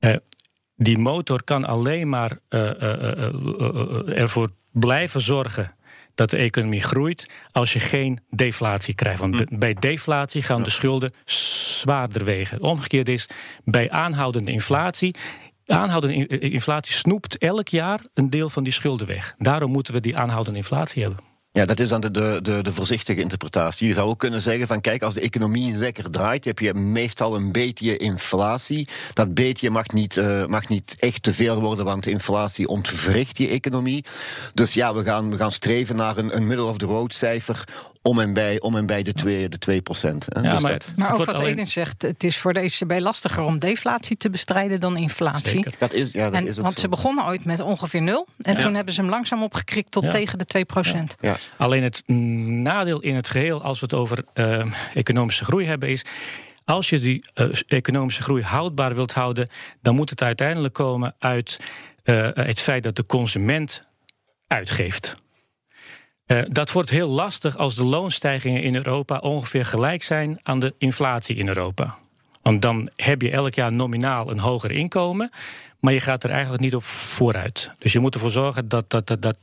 Uh, 0.00 0.16
die 0.76 0.98
motor 0.98 1.44
kan 1.44 1.64
alleen 1.64 2.08
maar 2.08 2.38
uh, 2.48 2.60
uh, 2.60 4.18
ervoor 4.18 4.50
blijven 4.72 5.20
zorgen 5.20 5.74
dat 6.14 6.30
de 6.30 6.36
economie 6.36 6.82
groeit 6.82 7.30
als 7.52 7.72
je 7.72 7.80
geen 7.80 8.18
deflatie 8.30 8.94
krijgt. 8.94 9.20
Want 9.20 9.34
hm. 9.34 9.58
bij 9.58 9.74
deflatie 9.74 10.42
gaan 10.42 10.62
de 10.62 10.70
schulden 10.70 11.12
zwaarder 11.24 12.24
wegen. 12.24 12.62
Omgekeerd 12.62 13.08
is, 13.08 13.28
bij 13.64 13.90
aanhoudende 13.90 14.50
inflatie 14.50 15.14
aanhoudende 15.70 16.26
inflatie 16.38 16.94
snoept 16.94 17.38
elk 17.38 17.68
jaar 17.68 18.00
een 18.14 18.30
deel 18.30 18.50
van 18.50 18.64
die 18.64 18.72
schulden 18.72 19.06
weg. 19.06 19.34
Daarom 19.38 19.70
moeten 19.70 19.94
we 19.94 20.00
die 20.00 20.16
aanhoudende 20.16 20.58
inflatie 20.58 21.02
hebben. 21.02 21.28
Ja, 21.52 21.64
dat 21.64 21.80
is 21.80 21.88
dan 21.88 22.00
de, 22.00 22.10
de, 22.10 22.62
de, 22.62 22.72
voorzichtige 22.72 23.20
interpretatie. 23.20 23.88
Je 23.88 23.94
zou 23.94 24.08
ook 24.08 24.18
kunnen 24.18 24.42
zeggen 24.42 24.66
van 24.66 24.80
kijk, 24.80 25.02
als 25.02 25.14
de 25.14 25.20
economie 25.20 25.76
lekker 25.76 26.10
draait, 26.10 26.44
heb 26.44 26.58
je 26.58 26.74
meestal 26.74 27.36
een 27.36 27.52
beetje 27.52 27.96
inflatie. 27.96 28.88
Dat 29.14 29.34
beetje 29.34 29.70
mag 29.70 29.90
niet, 29.90 30.16
uh, 30.16 30.46
mag 30.46 30.68
niet 30.68 30.94
echt 30.98 31.22
te 31.22 31.32
veel 31.32 31.60
worden, 31.60 31.84
want 31.84 32.06
inflatie 32.06 32.68
ontwricht 32.68 33.36
die 33.36 33.48
economie. 33.48 34.04
Dus 34.54 34.74
ja, 34.74 34.94
we 34.94 35.02
gaan, 35.02 35.30
we 35.30 35.36
gaan 35.36 35.52
streven 35.52 35.96
naar 35.96 36.18
een, 36.18 36.36
een 36.36 36.46
middle-of-the-road 36.46 37.14
cijfer 37.14 37.64
om 38.08 38.20
en 38.20 38.32
bij, 38.32 38.60
om 38.60 38.76
en 38.76 38.86
bij 38.86 39.02
de 39.02 39.12
2, 39.12 39.48
de 39.48 39.58
2 39.58 39.82
procent. 39.82 40.26
Ja, 40.28 40.40
dus 40.40 40.60
maar, 40.60 40.72
dat, 40.72 40.92
maar 40.96 41.12
ook 41.12 41.24
wat 41.24 41.34
alleen... 41.34 41.52
Edin 41.52 41.66
zegt, 41.66 42.02
het 42.02 42.24
is 42.24 42.38
voor 42.38 42.52
de 42.52 42.60
ECB 42.60 43.00
lastiger 43.00 43.42
om 43.42 43.58
deflatie 43.58 44.16
te 44.16 44.30
bestrijden 44.30 44.80
dan 44.80 44.96
inflatie. 44.96 45.50
Zeker. 45.50 45.72
Dat 45.78 45.92
is, 45.92 46.10
ja, 46.12 46.24
dat 46.24 46.40
en, 46.40 46.46
is 46.46 46.56
ook 46.56 46.62
want 46.62 46.74
zo. 46.74 46.80
ze 46.80 46.88
begonnen 46.88 47.24
ooit 47.24 47.44
met 47.44 47.60
ongeveer 47.60 48.02
nul. 48.02 48.26
En 48.38 48.54
ja. 48.54 48.60
toen 48.60 48.74
hebben 48.74 48.94
ze 48.94 49.00
hem 49.00 49.10
langzaam 49.10 49.42
opgekrikt 49.42 49.90
tot 49.90 50.02
ja. 50.02 50.10
tegen 50.10 50.38
de 50.38 50.44
2 50.44 50.64
procent. 50.64 51.14
Ja. 51.20 51.36
Alleen 51.56 51.82
het 51.82 52.02
nadeel 52.08 53.00
in 53.00 53.14
het 53.14 53.28
geheel, 53.28 53.62
als 53.62 53.80
we 53.80 53.86
het 53.86 53.94
over 53.94 54.24
uh, 54.34 54.72
economische 54.94 55.44
groei 55.44 55.66
hebben, 55.66 55.88
is. 55.88 56.04
Als 56.64 56.90
je 56.90 57.00
die 57.00 57.24
uh, 57.34 57.48
economische 57.66 58.22
groei 58.22 58.42
houdbaar 58.42 58.94
wilt 58.94 59.12
houden, 59.12 59.50
dan 59.82 59.94
moet 59.94 60.10
het 60.10 60.22
uiteindelijk 60.22 60.74
komen 60.74 61.14
uit 61.18 61.60
uh, 62.04 62.28
het 62.32 62.60
feit 62.60 62.82
dat 62.82 62.96
de 62.96 63.06
consument 63.06 63.82
uitgeeft. 64.46 65.16
Uh, 66.28 66.40
dat 66.46 66.72
wordt 66.72 66.90
heel 66.90 67.08
lastig 67.08 67.56
als 67.56 67.74
de 67.74 67.84
loonstijgingen 67.84 68.62
in 68.62 68.74
Europa 68.74 69.18
ongeveer 69.18 69.64
gelijk 69.64 70.02
zijn 70.02 70.38
aan 70.42 70.58
de 70.58 70.74
inflatie 70.78 71.36
in 71.36 71.48
Europa. 71.48 71.96
Want 72.42 72.62
dan 72.62 72.90
heb 72.96 73.22
je 73.22 73.30
elk 73.30 73.54
jaar 73.54 73.72
nominaal 73.72 74.30
een 74.30 74.38
hoger 74.38 74.70
inkomen, 74.70 75.30
maar 75.80 75.92
je 75.92 76.00
gaat 76.00 76.24
er 76.24 76.30
eigenlijk 76.30 76.62
niet 76.62 76.74
op 76.74 76.84
vooruit. 76.84 77.70
Dus 77.78 77.92
je 77.92 77.98
moet 77.98 78.14
ervoor 78.14 78.30
zorgen 78.30 78.68
dat, 78.68 78.90
dat, 78.90 79.06
dat, 79.06 79.22
dat, 79.22 79.36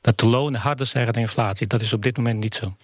dat 0.00 0.18
de 0.18 0.26
lonen 0.26 0.60
harder 0.60 0.86
stijgen 0.86 1.12
dan 1.12 1.22
inflatie. 1.22 1.66
Dat 1.66 1.80
is 1.80 1.92
op 1.92 2.02
dit 2.02 2.16
moment 2.16 2.40
niet 2.40 2.54
zo. 2.54 2.76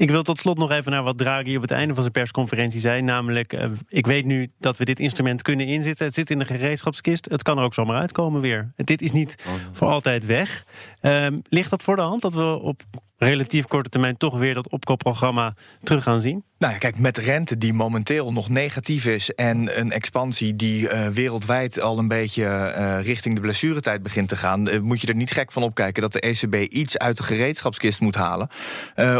Ik 0.00 0.10
wil 0.10 0.22
tot 0.22 0.38
slot 0.38 0.58
nog 0.58 0.70
even 0.70 0.92
naar 0.92 1.02
wat 1.02 1.18
Draghi 1.18 1.56
op 1.56 1.62
het 1.62 1.70
einde 1.70 1.92
van 1.92 2.02
zijn 2.02 2.12
persconferentie 2.12 2.80
zei. 2.80 3.02
Namelijk, 3.02 3.52
uh, 3.52 3.64
ik 3.86 4.06
weet 4.06 4.24
nu 4.24 4.50
dat 4.58 4.76
we 4.76 4.84
dit 4.84 5.00
instrument 5.00 5.42
kunnen 5.42 5.66
inzetten. 5.66 6.06
Het 6.06 6.14
zit 6.14 6.30
in 6.30 6.38
de 6.38 6.44
gereedschapskist. 6.44 7.26
Het 7.30 7.42
kan 7.42 7.58
er 7.58 7.64
ook 7.64 7.74
zomaar 7.74 8.00
uitkomen 8.00 8.40
weer. 8.40 8.72
Dit 8.76 9.02
is 9.02 9.12
niet 9.12 9.34
oh, 9.46 9.52
voor 9.72 9.88
altijd 9.88 10.26
weg. 10.26 10.64
Uh, 11.02 11.26
ligt 11.48 11.70
dat 11.70 11.82
voor 11.82 11.96
de 11.96 12.02
hand 12.02 12.22
dat 12.22 12.34
we 12.34 12.58
op 12.58 12.82
relatief 13.26 13.66
korte 13.66 13.88
termijn 13.88 14.16
toch 14.16 14.38
weer 14.38 14.54
dat 14.54 14.68
opkoopprogramma 14.68 15.54
terug 15.82 16.02
gaan 16.02 16.20
zien? 16.20 16.44
Nou 16.60 16.72
ja, 16.72 16.78
kijk, 16.78 16.98
met 16.98 17.18
rente 17.18 17.58
die 17.58 17.72
momenteel 17.72 18.32
nog 18.32 18.48
negatief 18.48 19.06
is 19.06 19.34
en 19.34 19.78
een 19.80 19.92
expansie 19.92 20.56
die 20.56 20.82
uh, 20.82 21.06
wereldwijd 21.06 21.80
al 21.80 21.98
een 21.98 22.08
beetje 22.08 22.42
uh, 22.42 23.04
richting 23.04 23.34
de 23.34 23.40
blessuretijd 23.40 24.02
begint 24.02 24.28
te 24.28 24.36
gaan, 24.36 24.68
uh, 24.68 24.80
moet 24.80 25.00
je 25.00 25.06
er 25.06 25.14
niet 25.14 25.30
gek 25.30 25.52
van 25.52 25.62
opkijken 25.62 26.02
dat 26.02 26.12
de 26.12 26.20
ECB 26.20 26.54
iets 26.54 26.98
uit 26.98 27.16
de 27.16 27.22
gereedschapskist 27.22 28.00
moet 28.00 28.14
halen 28.14 28.48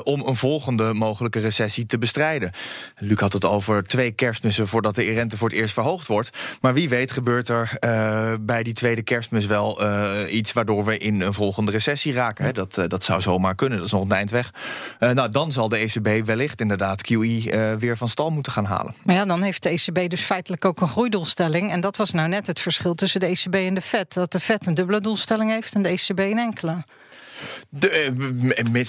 om 0.04 0.26
een 0.26 0.36
volgende 0.36 0.94
mogelijke 0.94 1.40
recessie 1.40 1.86
te 1.86 1.98
bestrijden. 1.98 2.50
Luc 2.96 3.20
had 3.20 3.32
het 3.32 3.44
over 3.44 3.84
twee 3.84 4.10
kerstmissen 4.10 4.68
voordat 4.68 4.94
de 4.94 5.02
rente 5.02 5.36
voor 5.36 5.48
het 5.48 5.58
eerst 5.58 5.74
verhoogd 5.74 6.06
wordt. 6.06 6.30
Maar 6.60 6.74
wie 6.74 6.88
weet 6.88 7.12
gebeurt 7.12 7.48
er 7.48 7.76
bij 8.40 8.62
die 8.62 8.72
tweede 8.72 9.02
kerstmis 9.02 9.46
wel 9.46 9.80
iets 10.28 10.52
waardoor 10.52 10.84
we 10.84 10.98
in 10.98 11.20
een 11.20 11.34
volgende 11.34 11.70
recessie 11.70 12.12
raken. 12.12 12.44
Hè? 12.44 12.52
Dat, 12.52 12.82
dat 12.86 13.04
zou 13.04 13.20
zomaar 13.20 13.54
kunnen, 13.54 13.78
dat 13.78 13.88
is 13.90 13.98
nog 13.98 14.08
een 14.08 14.16
eind 14.16 14.30
weg. 14.30 14.52
nou, 14.98 15.28
dan 15.28 15.52
zal 15.52 15.68
de 15.68 15.76
ECB 15.76 16.26
wellicht 16.26 16.60
inderdaad 16.60 17.02
QE 17.02 17.14
uh, 17.16 17.74
weer 17.74 17.96
van 17.96 18.08
stal 18.08 18.30
moeten 18.30 18.52
gaan 18.52 18.64
halen. 18.64 18.94
Maar 19.02 19.14
ja, 19.14 19.24
dan 19.24 19.42
heeft 19.42 19.62
de 19.62 19.68
ECB 19.68 20.10
dus 20.10 20.20
feitelijk 20.20 20.64
ook 20.64 20.80
een 20.80 20.88
groeidoelstelling. 20.88 21.70
En 21.70 21.80
dat 21.80 21.96
was 21.96 22.10
nou 22.10 22.28
net 22.28 22.46
het 22.46 22.60
verschil 22.60 22.94
tussen 22.94 23.20
de 23.20 23.26
ECB 23.26 23.54
en 23.54 23.74
de 23.74 23.80
FED. 23.80 24.14
Dat 24.14 24.32
de 24.32 24.40
FED 24.40 24.66
een 24.66 24.74
dubbele 24.74 25.00
doelstelling 25.00 25.50
heeft 25.50 25.74
en 25.74 25.82
de 25.82 25.88
ECB 25.88 26.18
een 26.18 26.38
enkele. 26.38 26.84
De, 27.68 28.12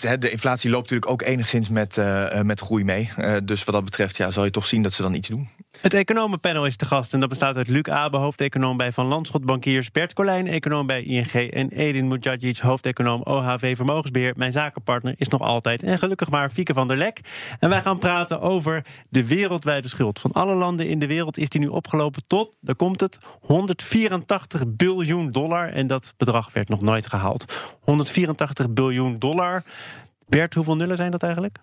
uh, 0.03 0.11
de 0.19 0.31
inflatie 0.31 0.69
loopt 0.69 0.89
natuurlijk 0.89 1.11
ook 1.11 1.21
enigszins 1.21 1.69
met, 1.69 1.97
uh, 1.97 2.41
met 2.41 2.59
groei 2.59 2.83
mee. 2.83 3.11
Uh, 3.17 3.35
dus 3.43 3.63
wat 3.63 3.75
dat 3.75 3.83
betreft 3.83 4.17
ja, 4.17 4.31
zal 4.31 4.43
je 4.43 4.51
toch 4.51 4.67
zien 4.67 4.81
dat 4.81 4.93
ze 4.93 5.01
dan 5.01 5.13
iets 5.13 5.27
doen. 5.27 5.49
Het 5.79 5.93
economenpanel 5.93 6.65
is 6.65 6.75
te 6.75 6.85
gast 6.85 7.13
en 7.13 7.19
dat 7.19 7.29
bestaat 7.29 7.55
uit 7.55 7.67
Luc 7.67 7.83
Abe, 7.83 8.17
hoofdeconoom 8.17 8.77
bij 8.77 8.91
Van 8.91 9.05
Landschot 9.05 9.45
Bankiers, 9.45 9.91
Bert 9.91 10.13
Colijn, 10.13 10.47
econoom 10.47 10.87
bij 10.87 11.03
ING 11.03 11.31
en 11.31 11.69
Edin 11.69 12.07
Mujagic, 12.07 12.57
hoofdeconoom 12.57 13.21
OHV 13.23 13.75
Vermogensbeheer. 13.75 14.33
Mijn 14.37 14.51
zakenpartner 14.51 15.13
is 15.17 15.27
nog 15.27 15.41
altijd 15.41 15.83
en 15.83 15.99
gelukkig 15.99 16.29
maar 16.29 16.49
Fieke 16.49 16.73
van 16.73 16.87
der 16.87 16.97
Lek. 16.97 17.19
En 17.59 17.69
wij 17.69 17.81
gaan 17.81 17.99
praten 17.99 18.41
over 18.41 18.85
de 19.09 19.27
wereldwijde 19.27 19.87
schuld. 19.87 20.19
Van 20.19 20.31
alle 20.31 20.53
landen 20.53 20.87
in 20.87 20.99
de 20.99 21.07
wereld 21.07 21.37
is 21.37 21.49
die 21.49 21.61
nu 21.61 21.67
opgelopen 21.67 22.23
tot, 22.27 22.57
daar 22.59 22.75
komt 22.75 22.99
het, 22.99 23.19
184 23.41 24.63
biljoen 24.67 25.31
dollar. 25.31 25.69
En 25.69 25.87
dat 25.87 26.13
bedrag 26.17 26.53
werd 26.53 26.69
nog 26.69 26.81
nooit 26.81 27.07
gehaald. 27.07 27.75
184 27.79 28.69
biljoen 28.69 29.19
dollar. 29.19 29.63
Bert, 30.27 30.53
hoeveel 30.53 30.75
nullen 30.75 30.97
zijn 30.97 31.11
dat 31.11 31.23
eigenlijk? 31.23 31.59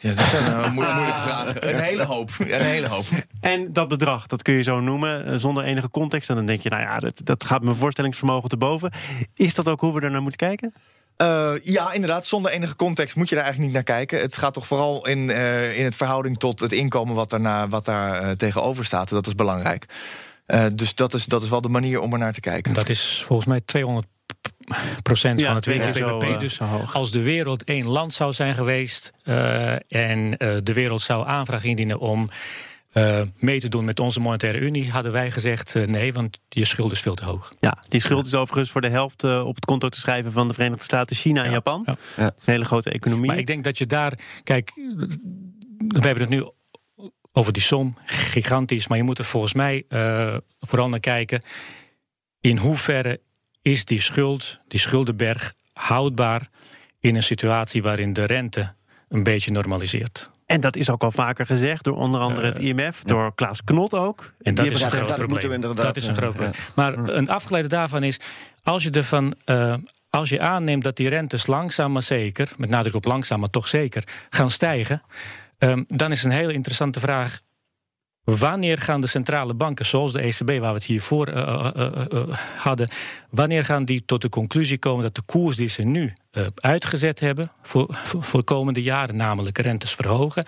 Ja, 0.00 0.14
dat 0.14 0.24
zijn 0.24 0.44
uh, 0.44 0.70
moeilijke 0.72 1.12
vragen. 1.26 1.68
Een 1.68 1.82
hele 1.82 2.04
hoop. 2.04 2.30
Een 2.38 2.60
hele 2.60 2.88
hoop. 2.88 3.04
En 3.40 3.72
dat 3.72 3.88
bedrag, 3.88 4.26
dat 4.26 4.42
kun 4.42 4.54
je 4.54 4.62
zo 4.62 4.80
noemen, 4.80 5.26
eh, 5.26 5.34
zonder 5.36 5.64
enige 5.64 5.90
context. 5.90 6.28
En 6.28 6.36
dan 6.36 6.46
denk 6.46 6.62
je, 6.62 6.68
nou 6.68 6.82
ja, 6.82 6.98
dat, 6.98 7.20
dat 7.24 7.44
gaat 7.44 7.62
mijn 7.62 7.76
voorstellingsvermogen 7.76 8.48
te 8.48 8.56
boven. 8.56 8.92
Is 9.34 9.54
dat 9.54 9.68
ook 9.68 9.80
hoe 9.80 9.94
we 9.94 10.00
er 10.00 10.10
naar 10.10 10.22
moeten 10.22 10.46
kijken? 10.46 10.74
Uh, 11.22 11.52
ja, 11.62 11.92
inderdaad. 11.92 12.26
Zonder 12.26 12.50
enige 12.50 12.76
context 12.76 13.16
moet 13.16 13.28
je 13.28 13.34
daar 13.34 13.44
eigenlijk 13.44 13.74
niet 13.74 13.86
naar 13.86 13.96
kijken. 13.96 14.20
Het 14.20 14.36
gaat 14.36 14.54
toch 14.54 14.66
vooral 14.66 15.06
in, 15.06 15.18
uh, 15.18 15.78
in 15.78 15.84
het 15.84 15.96
verhouding 15.96 16.38
tot 16.38 16.60
het 16.60 16.72
inkomen 16.72 17.14
wat, 17.14 17.30
daarna, 17.30 17.68
wat 17.68 17.84
daar 17.84 18.22
uh, 18.22 18.30
tegenover 18.30 18.84
staat. 18.84 19.08
Dat 19.08 19.26
is 19.26 19.34
belangrijk. 19.34 19.86
dus 20.72 20.94
dat 20.94 21.14
is, 21.14 21.24
dat 21.24 21.42
is 21.42 21.48
wel 21.48 21.60
de 21.60 21.68
manier 21.68 22.00
om 22.00 22.12
er 22.12 22.18
naar 22.18 22.32
te 22.32 22.40
kijken. 22.40 22.72
Dat 22.72 22.88
is 22.88 23.22
volgens 23.26 23.48
mij 23.48 23.60
200 23.64 24.06
procent 25.02 25.40
ja, 25.40 25.46
van 25.46 25.54
het 25.54 25.66
wereldbp. 25.66 26.38
Dus 26.38 26.58
als 26.92 27.10
de 27.10 27.22
wereld 27.22 27.64
één 27.64 27.86
land 27.86 28.14
zou 28.14 28.32
zijn 28.32 28.54
geweest 28.54 29.12
uh, 29.24 29.72
en 29.72 30.18
uh, 30.18 30.56
de 30.62 30.72
wereld 30.72 31.02
zou 31.02 31.26
aanvraag 31.26 31.64
indienen 31.64 31.98
om 31.98 32.30
uh, 32.92 33.20
mee 33.36 33.60
te 33.60 33.68
doen 33.68 33.84
met 33.84 34.00
onze 34.00 34.20
monetaire 34.20 34.58
unie, 34.58 34.90
hadden 34.90 35.12
wij 35.12 35.30
gezegd 35.30 35.74
nee, 35.74 36.12
want 36.12 36.38
je 36.48 36.64
schuld 36.64 36.92
is 36.92 37.00
veel 37.00 37.14
te 37.14 37.24
hoog. 37.24 37.52
Ja, 37.60 37.78
die 37.88 38.00
schuld 38.00 38.26
is 38.26 38.34
overigens 38.34 38.70
voor 38.70 38.80
de 38.80 38.88
helft 38.88 39.24
op 39.24 39.54
het 39.54 39.64
konto 39.64 39.88
te 39.88 40.00
schrijven 40.00 40.32
van 40.32 40.48
de 40.48 40.54
Verenigde 40.54 40.84
Staten, 40.84 41.16
China 41.16 41.44
en 41.44 41.50
Japan. 41.50 41.82
Ja. 41.86 41.94
ja. 42.16 42.24
een 42.24 42.32
hele 42.44 42.64
grote 42.64 42.90
economie. 42.90 43.26
Maar 43.26 43.38
ik 43.38 43.46
denk 43.46 43.64
dat 43.64 43.78
je 43.78 43.86
daar, 43.86 44.12
kijk, 44.42 44.72
we 45.88 46.00
hebben 46.00 46.20
het 46.20 46.28
nu 46.28 46.50
over 47.32 47.52
die 47.52 47.62
som, 47.62 47.96
gigantisch, 48.04 48.88
maar 48.88 48.98
je 48.98 49.04
moet 49.04 49.18
er 49.18 49.24
volgens 49.24 49.52
mij 49.52 49.84
vooral 50.60 50.88
naar 50.88 51.00
kijken 51.00 51.42
in 52.40 52.56
hoeverre 52.56 53.20
is 53.62 53.84
die 53.84 54.00
schuld, 54.00 54.60
die 54.68 54.80
schuldenberg, 54.80 55.54
houdbaar 55.72 56.48
in 57.00 57.16
een 57.16 57.22
situatie 57.22 57.82
waarin 57.82 58.12
de 58.12 58.24
rente 58.24 58.74
een 59.08 59.22
beetje 59.22 59.50
normaliseert. 59.50 60.30
En 60.46 60.60
dat 60.60 60.76
is 60.76 60.90
ook 60.90 61.02
al 61.02 61.10
vaker 61.10 61.46
gezegd 61.46 61.84
door 61.84 61.96
onder 61.96 62.20
andere 62.20 62.46
het 62.46 62.58
eh, 62.58 62.64
IMF, 62.64 63.02
door 63.02 63.34
Klaas 63.34 63.64
Knot 63.64 63.94
ook. 63.94 64.32
En 64.42 64.54
dat 64.54 64.66
is 64.66 64.80
een 64.80 64.90
groot 64.90 65.14
probleem. 65.14 65.60
Dat 65.60 65.96
is 65.96 66.06
een 66.06 66.16
groot 66.16 66.32
probleem. 66.32 66.52
Maar 66.74 66.98
een 66.98 67.28
afgeleide 67.28 67.68
daarvan 67.68 68.02
is, 68.02 68.20
als 68.62 68.82
je 68.82 68.90
ervan. 68.90 69.34
Uh, 69.46 69.74
als 70.10 70.28
je 70.28 70.40
aanneemt 70.40 70.84
dat 70.84 70.96
die 70.96 71.08
rentes 71.08 71.46
langzaam 71.46 71.92
maar 71.92 72.02
zeker, 72.02 72.52
met 72.56 72.70
nadruk 72.70 72.94
op 72.94 73.04
langzaam 73.04 73.40
maar 73.40 73.50
toch 73.50 73.68
zeker, 73.68 74.04
gaan 74.30 74.50
stijgen, 74.50 75.02
um, 75.58 75.84
dan 75.88 76.10
is 76.10 76.22
een 76.22 76.30
hele 76.30 76.52
interessante 76.52 77.00
vraag: 77.00 77.40
Wanneer 78.24 78.78
gaan 78.78 79.00
de 79.00 79.06
centrale 79.06 79.54
banken, 79.54 79.86
zoals 79.86 80.12
de 80.12 80.20
ECB, 80.20 80.48
waar 80.48 80.60
we 80.60 80.78
het 80.78 80.84
hiervoor 80.84 81.28
uh, 81.28 81.70
uh, 81.76 81.90
uh, 82.12 82.36
hadden, 82.56 82.88
wanneer 83.30 83.64
gaan 83.64 83.84
die 83.84 84.04
tot 84.04 84.22
de 84.22 84.28
conclusie 84.28 84.78
komen 84.78 85.02
dat 85.02 85.14
de 85.14 85.22
koers 85.22 85.56
die 85.56 85.68
ze 85.68 85.82
nu 85.82 86.12
uitgezet 86.54 87.20
hebben 87.20 87.52
voor, 87.62 87.98
voor, 88.04 88.22
voor 88.22 88.40
de 88.40 88.46
komende 88.46 88.82
jaren, 88.82 89.16
namelijk 89.16 89.58
rentes 89.58 89.94
verhogen, 89.94 90.46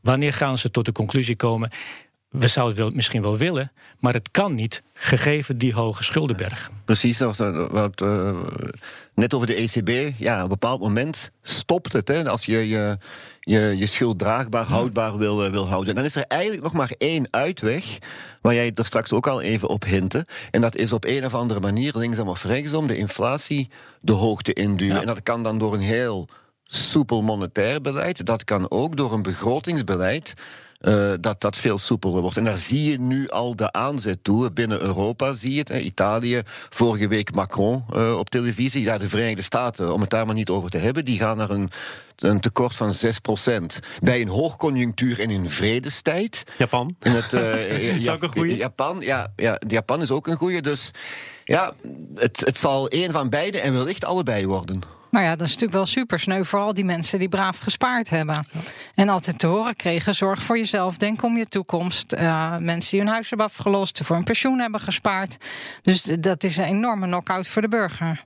wanneer 0.00 0.32
gaan 0.32 0.58
ze 0.58 0.70
tot 0.70 0.84
de 0.84 0.92
conclusie 0.92 1.36
komen, 1.36 1.70
we 2.32 2.48
zouden 2.48 2.84
het 2.84 2.94
misschien 2.94 3.22
wel 3.22 3.36
willen, 3.36 3.72
maar 3.98 4.12
het 4.12 4.30
kan 4.30 4.54
niet, 4.54 4.82
gegeven 4.94 5.58
die 5.58 5.74
hoge 5.74 6.02
schuldenberg. 6.02 6.70
Precies, 6.84 7.18
wat, 7.18 8.00
net 9.14 9.34
over 9.34 9.46
de 9.46 9.54
ECB. 9.54 10.18
Ja, 10.18 10.36
op 10.36 10.42
een 10.42 10.48
bepaald 10.48 10.80
moment 10.80 11.30
stopt 11.42 11.92
het. 11.92 12.08
Hè, 12.08 12.28
als 12.28 12.44
je 12.44 12.68
je, 12.68 12.98
je, 13.44 13.76
je 13.76 13.86
schuld 13.86 14.18
draagbaar, 14.18 14.64
houdbaar 14.64 15.16
wil, 15.18 15.44
eh, 15.44 15.50
wil 15.50 15.68
houden. 15.68 15.94
Dan 15.94 16.04
is 16.04 16.14
er 16.14 16.24
eigenlijk 16.28 16.62
nog 16.62 16.72
maar 16.72 16.92
één 16.98 17.26
uitweg, 17.30 17.98
waar 18.40 18.54
jij 18.54 18.72
er 18.74 18.84
straks 18.84 19.12
ook 19.12 19.26
al 19.26 19.40
even 19.40 19.68
op 19.68 19.84
hintte. 19.84 20.26
En 20.50 20.60
dat 20.60 20.76
is 20.76 20.92
op 20.92 21.04
een 21.04 21.24
of 21.24 21.34
andere 21.34 21.60
manier, 21.60 21.92
linksom 21.96 22.28
of 22.28 22.44
rechtsom, 22.44 22.86
de 22.86 22.96
inflatie 22.96 23.70
de 24.00 24.12
hoogte 24.12 24.52
induwen. 24.52 25.00
En 25.00 25.06
dat 25.06 25.22
kan 25.22 25.42
dan 25.42 25.58
door 25.58 25.74
een 25.74 25.80
heel 25.80 26.28
soepel 26.64 27.22
monetair 27.22 27.80
beleid. 27.80 28.26
Dat 28.26 28.44
kan 28.44 28.70
ook 28.70 28.96
door 28.96 29.12
een 29.12 29.22
begrotingsbeleid 29.22 30.34
uh, 30.82 31.12
dat 31.20 31.40
dat 31.40 31.56
veel 31.56 31.78
soepeler 31.78 32.20
wordt. 32.20 32.36
En 32.36 32.44
daar 32.44 32.58
zie 32.58 32.90
je 32.90 33.00
nu 33.00 33.28
al 33.28 33.56
de 33.56 33.72
aanzet 33.72 34.24
toe. 34.24 34.52
Binnen 34.52 34.80
Europa 34.80 35.34
zie 35.34 35.52
je 35.52 35.58
het. 35.58 35.68
Hè. 35.68 35.78
Italië, 35.78 36.42
vorige 36.70 37.08
week 37.08 37.34
Macron 37.34 37.84
uh, 37.94 38.18
op 38.18 38.30
televisie. 38.30 38.82
Ja, 38.82 38.98
de 38.98 39.08
Verenigde 39.08 39.42
Staten, 39.42 39.92
om 39.92 40.00
het 40.00 40.10
daar 40.10 40.26
maar 40.26 40.34
niet 40.34 40.50
over 40.50 40.70
te 40.70 40.78
hebben, 40.78 41.04
die 41.04 41.18
gaan 41.18 41.36
naar 41.36 41.50
een 41.50 41.70
een 42.22 42.40
tekort 42.40 42.76
van 42.76 42.94
6%. 42.94 42.98
Bij 44.00 44.20
een 44.20 44.28
hoogconjunctuur 44.28 45.20
en 45.20 45.30
in 45.30 45.50
vredestijd. 45.50 46.42
Japan. 46.58 46.96
In 47.02 47.12
het, 47.12 47.32
uh, 47.32 48.00
ja, 48.04 48.12
ook 48.12 48.22
een 48.22 48.32
goede. 48.32 48.56
Japan, 48.56 49.00
ja, 49.00 49.32
ja, 49.36 49.60
Japan 49.68 50.00
is 50.00 50.10
ook 50.10 50.26
een 50.26 50.36
goede. 50.36 50.60
Dus 50.60 50.90
ja, 51.44 51.72
het, 52.14 52.40
het 52.40 52.56
zal 52.56 52.88
één 52.88 53.12
van 53.12 53.28
beide 53.28 53.60
en 53.60 53.72
wellicht 53.72 54.04
allebei 54.04 54.46
worden. 54.46 54.82
Nou 55.12 55.24
ja, 55.24 55.30
dat 55.30 55.40
is 55.40 55.52
natuurlijk 55.52 55.72
wel 55.72 55.86
super 55.86 56.20
sneu 56.20 56.44
voor 56.44 56.60
al 56.60 56.74
die 56.74 56.84
mensen 56.84 57.18
die 57.18 57.28
braaf 57.28 57.58
gespaard 57.58 58.10
hebben. 58.10 58.46
En 58.94 59.08
altijd 59.08 59.38
te 59.38 59.46
horen 59.46 59.76
kregen: 59.76 60.14
zorg 60.14 60.42
voor 60.42 60.56
jezelf, 60.56 60.96
denk 60.96 61.22
om 61.22 61.36
je 61.36 61.46
toekomst. 61.46 62.12
Uh, 62.12 62.56
mensen 62.56 62.90
die 62.90 63.00
hun 63.00 63.08
huis 63.08 63.28
hebben 63.28 63.46
afgelost, 63.46 64.00
voor 64.04 64.16
een 64.16 64.24
pensioen 64.24 64.58
hebben 64.58 64.80
gespaard. 64.80 65.36
Dus 65.82 66.02
dat 66.02 66.44
is 66.44 66.56
een 66.56 66.64
enorme 66.64 67.06
knock-out 67.06 67.46
voor 67.46 67.62
de 67.62 67.68
burger. 67.68 68.24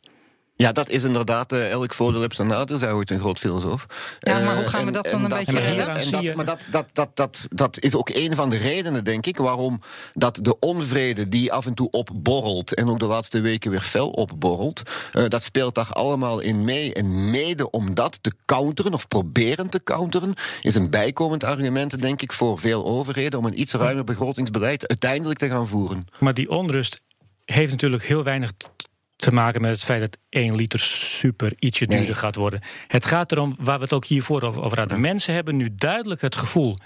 Ja, 0.58 0.72
dat 0.72 0.88
is 0.88 1.04
inderdaad, 1.04 1.52
uh, 1.52 1.70
elk 1.70 1.94
voordeel 1.94 2.20
heeft 2.20 2.36
zijn 2.36 2.48
nadeel, 2.48 2.78
zei 2.78 2.92
ooit 2.92 3.10
een 3.10 3.18
groot 3.18 3.38
filosoof. 3.38 3.86
Ja, 4.20 4.38
maar 4.38 4.54
hoe 4.54 4.64
eh, 4.64 4.70
gaan 4.70 4.84
we 4.84 4.90
dat 4.90 5.10
dan 5.10 5.22
een 5.22 5.28
beetje 5.28 5.58
redden? 5.58 5.96
En 5.96 6.10
dat, 6.10 6.34
maar 6.34 6.44
dat, 6.44 6.68
dat, 6.70 6.86
dat, 6.92 7.10
dat, 7.14 7.46
dat 7.50 7.80
is 7.80 7.94
ook 7.94 8.08
een 8.08 8.36
van 8.36 8.50
de 8.50 8.56
redenen, 8.56 9.04
denk 9.04 9.26
ik, 9.26 9.36
waarom 9.36 9.80
dat 10.14 10.38
de 10.42 10.58
onvrede 10.58 11.28
die 11.28 11.52
af 11.52 11.66
en 11.66 11.74
toe 11.74 11.90
opborrelt, 11.90 12.74
en 12.74 12.88
ook 12.88 12.98
de 12.98 13.06
laatste 13.06 13.40
weken 13.40 13.70
weer 13.70 13.80
fel 13.80 14.08
opborrelt, 14.08 14.82
uh, 15.12 15.24
dat 15.28 15.42
speelt 15.42 15.74
daar 15.74 15.90
allemaal 15.90 16.40
in 16.40 16.64
mee. 16.64 16.94
En 16.94 17.30
mede 17.30 17.70
om 17.70 17.94
dat 17.94 18.18
te 18.20 18.32
counteren, 18.44 18.92
of 18.92 19.08
proberen 19.08 19.68
te 19.68 19.82
counteren, 19.82 20.34
is 20.62 20.74
een 20.74 20.90
bijkomend 20.90 21.44
argument, 21.44 22.02
denk 22.02 22.22
ik, 22.22 22.32
voor 22.32 22.58
veel 22.58 22.84
overheden 22.84 23.38
om 23.38 23.44
een 23.44 23.60
iets 23.60 23.72
ruimer 23.72 24.04
begrotingsbeleid 24.04 24.88
uiteindelijk 24.88 25.38
te 25.38 25.48
gaan 25.48 25.68
voeren. 25.68 26.06
Maar 26.18 26.34
die 26.34 26.50
onrust 26.50 27.00
heeft 27.44 27.70
natuurlijk 27.70 28.04
heel 28.04 28.22
weinig 28.22 28.52
te 29.16 29.32
maken 29.32 29.60
met 29.60 29.70
het 29.70 29.84
feit 29.84 30.00
dat 30.00 30.18
1 30.28 30.54
liter 30.54 30.80
super 30.80 31.52
ietsje 31.58 31.86
duurder 31.86 32.16
gaat 32.16 32.36
worden. 32.36 32.60
Het 32.86 33.06
gaat 33.06 33.32
erom, 33.32 33.56
waar 33.58 33.76
we 33.76 33.84
het 33.84 33.92
ook 33.92 34.04
hiervoor 34.04 34.42
over, 34.42 34.62
over 34.62 34.78
hadden. 34.78 35.00
Mensen 35.00 35.34
hebben 35.34 35.56
nu 35.56 35.74
duidelijk 35.74 36.20
het 36.20 36.36
gevoel... 36.36 36.78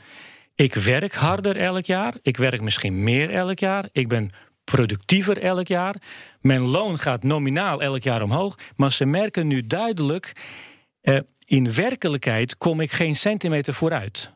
ik 0.55 0.75
werk 0.75 1.15
harder 1.15 1.57
elk 1.57 1.85
jaar, 1.85 2.15
ik 2.23 2.37
werk 2.37 2.61
misschien 2.61 3.03
meer 3.03 3.31
elk 3.31 3.59
jaar... 3.59 3.89
ik 3.93 4.09
ben 4.09 4.31
productiever 4.65 5.39
elk 5.39 5.67
jaar. 5.67 5.97
Mijn 6.41 6.61
loon 6.61 6.99
gaat 6.99 7.23
nominaal 7.23 7.83
elk 7.83 8.03
jaar 8.03 8.23
omhoog. 8.23 8.59
Maar 8.77 8.93
ze 8.93 9.05
merken 9.05 9.47
nu 9.47 9.67
duidelijk... 9.67 10.33
Eh, 11.01 11.19
in 11.45 11.73
werkelijkheid 11.73 12.57
kom 12.57 12.81
ik 12.81 12.93
geen 12.93 13.17
centimeter 13.17 13.75
vooruit. 13.75 14.31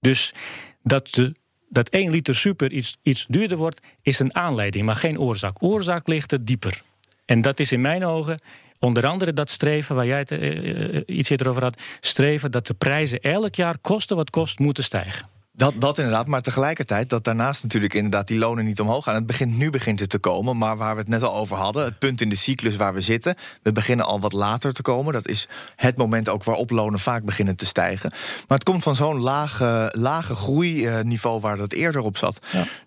Dus 0.00 0.34
dat 0.82 1.08
de 1.10 1.34
dat 1.68 1.88
1 1.88 2.10
liter 2.10 2.34
super 2.34 2.72
iets, 2.72 2.96
iets 3.02 3.26
duurder 3.28 3.56
wordt, 3.56 3.80
is 4.02 4.18
een 4.18 4.34
aanleiding, 4.34 4.84
maar 4.84 4.96
geen 4.96 5.18
oorzaak. 5.18 5.62
Oorzaak 5.62 6.06
ligt 6.06 6.32
er 6.32 6.44
dieper. 6.44 6.82
En 7.26 7.40
dat 7.40 7.58
is 7.58 7.72
in 7.72 7.80
mijn 7.80 8.04
ogen 8.04 8.38
Onder 8.78 9.06
andere 9.06 9.32
dat 9.32 9.50
streven, 9.50 9.94
waar 9.94 10.06
jij 10.06 10.18
het 10.18 10.30
uh, 10.30 11.00
iets 11.06 11.30
eerder 11.30 11.48
over 11.48 11.62
had, 11.62 11.82
streven 12.00 12.50
dat 12.50 12.66
de 12.66 12.74
prijzen 12.74 13.20
elk 13.20 13.54
jaar 13.54 13.78
kosten 13.78 14.16
wat 14.16 14.30
kost 14.30 14.58
moeten 14.58 14.84
stijgen. 14.84 15.35
Dat, 15.56 15.74
dat 15.78 15.98
inderdaad, 15.98 16.26
maar 16.26 16.42
tegelijkertijd 16.42 17.10
dat 17.10 17.24
daarnaast 17.24 17.62
natuurlijk 17.62 17.94
inderdaad 17.94 18.28
die 18.28 18.38
lonen 18.38 18.64
niet 18.64 18.80
omhoog 18.80 19.04
gaan. 19.04 19.14
Het 19.14 19.26
begint 19.26 19.56
nu 19.56 19.70
begint 19.70 20.00
het 20.00 20.10
te 20.10 20.18
komen, 20.18 20.58
maar 20.58 20.76
waar 20.76 20.94
we 20.94 21.00
het 21.00 21.08
net 21.08 21.22
al 21.22 21.34
over 21.34 21.56
hadden, 21.56 21.84
het 21.84 21.98
punt 21.98 22.20
in 22.20 22.28
de 22.28 22.36
cyclus 22.36 22.76
waar 22.76 22.94
we 22.94 23.00
zitten, 23.00 23.36
we 23.62 23.72
beginnen 23.72 24.06
al 24.06 24.20
wat 24.20 24.32
later 24.32 24.72
te 24.72 24.82
komen. 24.82 25.12
Dat 25.12 25.28
is 25.28 25.48
het 25.76 25.96
moment 25.96 26.28
ook 26.28 26.44
waarop 26.44 26.70
lonen 26.70 26.98
vaak 26.98 27.24
beginnen 27.24 27.56
te 27.56 27.66
stijgen. 27.66 28.10
Maar 28.48 28.58
het 28.58 28.64
komt 28.64 28.82
van 28.82 28.96
zo'n 28.96 29.20
lage, 29.20 29.92
lage 29.92 30.34
groeiniveau 30.34 31.40
waar 31.40 31.56
dat 31.56 31.72
eerder 31.72 32.00
op 32.00 32.16
zat, 32.16 32.38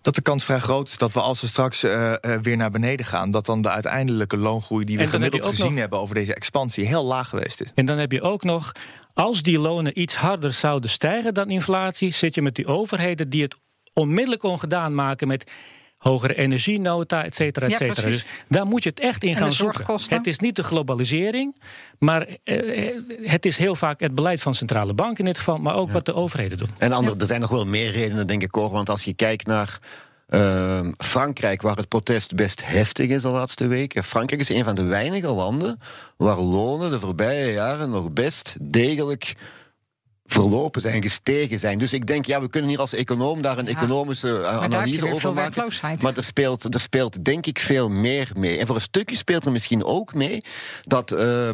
dat 0.02 0.14
de 0.14 0.22
kans 0.22 0.44
vrij 0.44 0.58
groot 0.58 0.88
is 0.88 0.98
dat 0.98 1.12
we 1.12 1.20
als 1.20 1.40
we 1.40 1.46
straks 1.46 1.84
uh, 1.84 2.14
weer 2.42 2.56
naar 2.56 2.70
beneden 2.70 3.06
gaan, 3.06 3.30
dat 3.30 3.46
dan 3.46 3.62
de 3.62 3.70
uiteindelijke 3.70 4.36
loongroei 4.36 4.84
die 4.84 4.98
we 4.98 5.06
gemiddeld 5.06 5.46
gezien 5.46 5.76
hebben 5.76 5.98
over 5.98 6.14
deze 6.14 6.34
expansie 6.34 6.86
heel 6.86 7.04
laag 7.04 7.28
geweest 7.28 7.60
is. 7.60 7.72
En 7.74 7.86
dan 7.86 7.98
heb 7.98 8.12
je 8.12 8.22
ook 8.22 8.44
nog 8.44 8.72
als 9.14 9.42
die 9.42 9.58
lonen 9.58 10.00
iets 10.00 10.16
harder 10.16 10.52
zouden 10.52 10.90
stijgen 10.90 11.34
dan 11.34 11.50
inflatie, 11.50 12.12
zit 12.12 12.34
je 12.34 12.42
met 12.42 12.54
die 12.54 12.66
overheden 12.66 13.28
die 13.30 13.42
het 13.42 13.56
onmiddellijk 13.92 14.42
ongedaan 14.42 14.94
maken 14.94 15.28
met 15.28 15.52
hogere 16.00 16.34
energienota, 16.34 17.24
et 17.24 17.34
cetera, 17.34 17.66
et 17.66 17.76
cetera. 17.76 18.08
dus 18.08 18.26
daar 18.48 18.66
moet 18.66 18.82
je 18.82 18.90
het 18.90 19.00
echt 19.00 19.24
in 19.24 19.36
gaan 19.36 19.52
zoeken. 19.52 19.98
Het 20.08 20.26
is 20.26 20.38
niet 20.38 20.56
de 20.56 20.62
globalisering, 20.62 21.62
maar 21.98 22.26
eh, 22.44 22.88
het 23.22 23.46
is 23.46 23.56
heel 23.56 23.74
vaak 23.74 24.00
het 24.00 24.14
beleid 24.14 24.40
van 24.40 24.54
centrale 24.54 24.94
banken 24.94 25.18
in 25.18 25.24
dit 25.24 25.38
geval, 25.38 25.58
maar 25.58 25.74
ook 25.74 25.90
wat 25.90 26.06
de 26.06 26.14
overheden 26.14 26.58
doen. 26.58 26.70
En 26.78 26.92
andere, 26.92 27.16
er 27.18 27.26
zijn 27.26 27.40
nog 27.40 27.50
wel 27.50 27.66
meer 27.66 27.90
redenen, 27.90 28.26
denk 28.26 28.42
ik 28.42 28.54
hoor. 28.54 28.70
Want 28.70 28.88
als 28.88 29.04
je 29.04 29.14
kijkt 29.14 29.46
naar 29.46 29.78
Ehm, 30.30 30.92
Frankrijk, 30.98 31.62
waar 31.62 31.76
het 31.76 31.88
protest 31.88 32.34
best 32.34 32.66
heftig 32.66 33.08
is 33.08 33.22
de 33.22 33.28
laatste 33.28 33.66
weken. 33.66 34.04
Frankrijk 34.04 34.40
is 34.40 34.48
een 34.48 34.64
van 34.64 34.74
de 34.74 34.84
weinige 34.84 35.28
landen 35.28 35.80
waar 36.16 36.38
lonen 36.38 36.90
de 36.90 37.00
voorbije 37.00 37.52
jaren 37.52 37.90
nog 37.90 38.12
best 38.12 38.56
degelijk 38.60 39.34
verlopen 40.32 40.80
zijn, 40.80 41.02
gestegen 41.02 41.58
zijn. 41.58 41.78
Dus 41.78 41.92
ik 41.92 42.06
denk, 42.06 42.26
ja, 42.26 42.40
we 42.40 42.48
kunnen 42.48 42.70
hier 42.70 42.78
als 42.78 42.94
econoom 42.94 43.42
daar 43.42 43.58
een 43.58 43.68
economische 43.68 44.38
uh, 44.40 44.62
analyse 44.62 45.12
over 45.12 45.32
maken. 45.32 45.72
Maar 46.00 46.16
er 46.16 46.24
speelt, 46.24 46.74
er 46.74 46.80
speelt 46.80 47.24
denk 47.24 47.46
ik 47.46 47.58
veel 47.58 47.88
meer 47.88 48.30
mee. 48.36 48.58
En 48.58 48.66
voor 48.66 48.76
een 48.76 48.82
stukje 48.82 49.16
speelt 49.16 49.44
er 49.44 49.52
misschien 49.52 49.84
ook 49.84 50.14
mee 50.14 50.42
dat, 50.82 51.12
uh, 51.12 51.48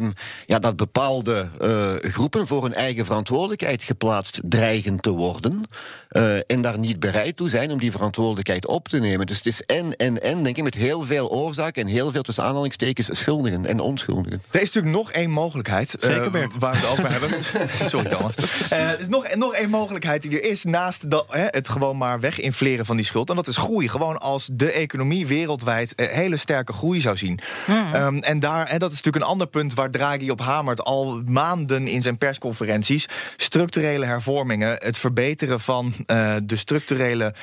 ja, 0.45 0.59
dat 0.59 0.75
bepaalde 0.75 1.49
uh, 1.61 2.11
groepen 2.11 2.47
voor 2.47 2.63
hun 2.63 2.73
eigen 2.73 3.05
verantwoordelijkheid 3.05 3.83
geplaatst 3.83 4.41
dreigen 4.43 4.99
te 4.99 5.09
worden. 5.09 5.63
Uh, 6.11 6.35
en 6.47 6.61
daar 6.61 6.79
niet 6.79 6.99
bereid 6.99 7.35
toe 7.35 7.49
zijn 7.49 7.71
om 7.71 7.79
die 7.79 7.91
verantwoordelijkheid 7.91 8.67
op 8.67 8.87
te 8.87 8.99
nemen. 8.99 9.25
Dus 9.25 9.37
het 9.37 9.45
is 9.45 9.61
en, 9.61 9.95
en, 9.95 10.21
en, 10.21 10.43
denk 10.43 10.57
ik, 10.57 10.63
met 10.63 10.75
heel 10.75 11.03
veel 11.03 11.31
oorzaken 11.31 11.81
en 11.81 11.87
heel 11.87 12.11
veel 12.11 12.21
tussen 12.21 12.43
aanhalingstekens 12.43 13.09
schuldigen 13.11 13.65
en 13.65 13.79
onschuldigen. 13.79 14.43
Er 14.51 14.61
is 14.61 14.73
natuurlijk 14.73 14.95
nog 14.95 15.11
één 15.11 15.31
mogelijkheid 15.31 15.95
Zeker, 15.99 16.31
waar 16.59 16.71
we 16.71 16.77
het 16.77 16.85
over 16.85 17.11
hebben. 17.11 17.29
Sorry, 17.89 18.09
Thomas. 18.09 18.35
Uh, 18.73 18.91
er 18.91 18.99
is 18.99 19.07
nog, 19.07 19.35
nog 19.35 19.53
één 19.53 19.69
mogelijkheid 19.69 20.21
die 20.21 20.31
er 20.31 20.49
is 20.49 20.63
naast 20.63 21.09
dat, 21.11 21.25
hè, 21.29 21.45
het 21.49 21.69
gewoon 21.69 21.97
maar 21.97 22.19
weginfleren 22.19 22.85
van 22.85 22.95
die 22.95 23.05
schuld. 23.05 23.29
En 23.29 23.35
dat 23.35 23.47
is 23.47 23.57
groei. 23.57 23.89
Gewoon 23.89 24.19
als 24.19 24.49
de 24.51 24.71
economie 24.71 25.27
wereldwijd 25.27 25.93
uh, 25.95 26.07
hele 26.07 26.37
sterke 26.37 26.73
groei 26.73 26.99
zou 26.99 27.17
zien. 27.17 27.39
Mm. 27.67 27.93
Um, 27.95 28.19
en, 28.19 28.39
daar, 28.39 28.65
en 28.65 28.79
dat 28.79 28.91
is 28.91 28.95
natuurlijk 28.95 29.25
een 29.25 29.31
ander 29.31 29.47
punt 29.47 29.73
waar 29.73 29.91
Draghi 29.91 30.31
op 30.31 30.41
hamert 30.41 30.83
al 30.83 31.21
maanden 31.25 31.87
in 31.87 32.01
zijn 32.01 32.17
persconferenties. 32.17 33.05
Structurele 33.37 34.05
hervormingen, 34.05 34.75
het 34.79 34.97
verbeteren 34.97 35.59
van 35.59 35.93
uh, 36.07 36.35
de 36.43 36.55
structurele 36.55 37.33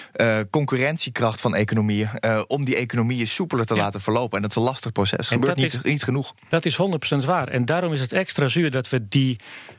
concurrentiekracht 0.51 1.41
van 1.41 1.55
economieën. 1.55 2.09
om 2.47 2.65
die 2.65 2.77
economieën 2.77 3.27
soepeler 3.27 3.65
te 3.65 3.75
ja. 3.75 3.83
laten 3.83 4.01
verlopen. 4.01 4.37
En 4.37 4.43
dat 4.43 4.51
is 4.51 4.57
een 4.57 4.63
lastig 4.63 4.93
proces. 4.93 5.31
En 5.31 5.35
gebeurt 5.35 5.57
niet, 5.57 5.75
is, 5.75 5.83
niet 5.83 6.03
genoeg. 6.03 6.35
Dat 6.49 6.65
is 6.65 6.79
100% 7.23 7.25
waar. 7.25 7.49
En 7.49 7.65
daarom 7.65 7.93
is 7.93 8.01
het 8.01 8.13
extra 8.13 8.49
zuur 8.49 8.71
dat 8.71 8.89
we 8.89 9.09
die 9.09 9.37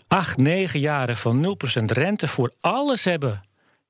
acht, 0.07 0.37
negen 0.37 0.79
jaren 0.79 1.17
van 1.17 1.34
0% 1.81 1.83
rente 1.85 2.27
voor 2.27 2.53
alles 2.61 3.03
hebben 3.03 3.43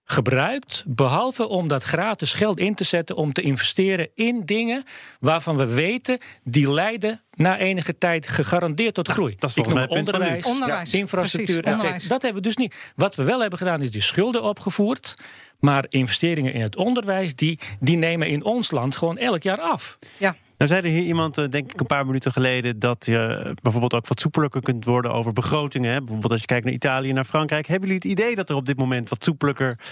gebruikt, 0.05 0.83
behalve 0.87 1.47
om 1.47 1.67
dat 1.67 1.83
gratis 1.83 2.33
geld 2.33 2.59
in 2.59 2.75
te 2.75 2.83
zetten 2.83 3.15
om 3.15 3.33
te 3.33 3.41
investeren 3.41 4.09
in 4.13 4.45
dingen 4.45 4.83
waarvan 5.19 5.57
we 5.57 5.65
weten 5.65 6.19
die 6.43 6.71
leiden 6.71 7.21
na 7.35 7.57
enige 7.57 7.97
tijd 7.97 8.27
gegarandeerd 8.27 8.93
tot 8.93 9.07
groei. 9.07 9.35
Dat 9.39 9.49
is 9.49 9.55
volgens 9.55 9.75
mij 9.75 9.87
onderwijs, 9.87 10.45
onderwijs, 10.45 10.93
infrastructuur, 10.93 11.63
etc. 11.63 12.09
Dat 12.09 12.21
hebben 12.21 12.41
we 12.41 12.47
dus 12.47 12.57
niet. 12.57 12.75
Wat 12.95 13.15
we 13.15 13.23
wel 13.23 13.41
hebben 13.41 13.59
gedaan 13.59 13.81
is 13.81 13.91
die 13.91 14.01
schulden 14.01 14.43
opgevoerd. 14.43 15.15
Maar 15.59 15.85
investeringen 15.89 16.53
in 16.53 16.61
het 16.61 16.75
onderwijs, 16.75 17.35
die, 17.35 17.59
die 17.79 17.97
nemen 17.97 18.27
in 18.27 18.43
ons 18.43 18.71
land 18.71 18.95
gewoon 18.95 19.17
elk 19.17 19.43
jaar 19.43 19.59
af. 19.59 19.97
Ja. 20.17 20.35
Nou 20.57 20.71
zei 20.71 20.81
er 20.81 20.89
hier 20.89 21.03
iemand, 21.03 21.37
eh, 21.37 21.47
denk 21.49 21.71
ik 21.71 21.79
een 21.79 21.85
paar 21.85 22.05
minuten 22.05 22.31
geleden... 22.31 22.79
dat 22.79 23.05
je 23.05 23.53
bijvoorbeeld 23.61 23.93
ook 23.93 24.07
wat 24.07 24.19
soepeler 24.19 24.49
kunt 24.49 24.85
worden 24.85 25.11
over 25.11 25.33
begrotingen. 25.33 25.91
Hè? 25.91 25.99
Bijvoorbeeld 25.99 26.31
als 26.31 26.41
je 26.41 26.47
kijkt 26.47 26.65
naar 26.65 26.73
Italië 26.73 27.13
naar 27.13 27.23
Frankrijk. 27.23 27.67
Hebben 27.67 27.89
jullie 27.89 28.09
het 28.09 28.19
idee 28.19 28.35
dat 28.35 28.49
er 28.49 28.55
op 28.55 28.65
dit 28.65 28.77
moment 28.77 29.09
wat 29.09 29.31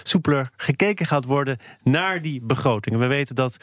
soepeler 0.03 0.49
gekeken 0.57 1.05
gaat 1.05 1.25
worden... 1.25 1.57
naar 1.83 2.21
die 2.21 2.41
begrotingen? 2.41 2.99
We 2.99 3.07
weten 3.07 3.35
dat 3.35 3.57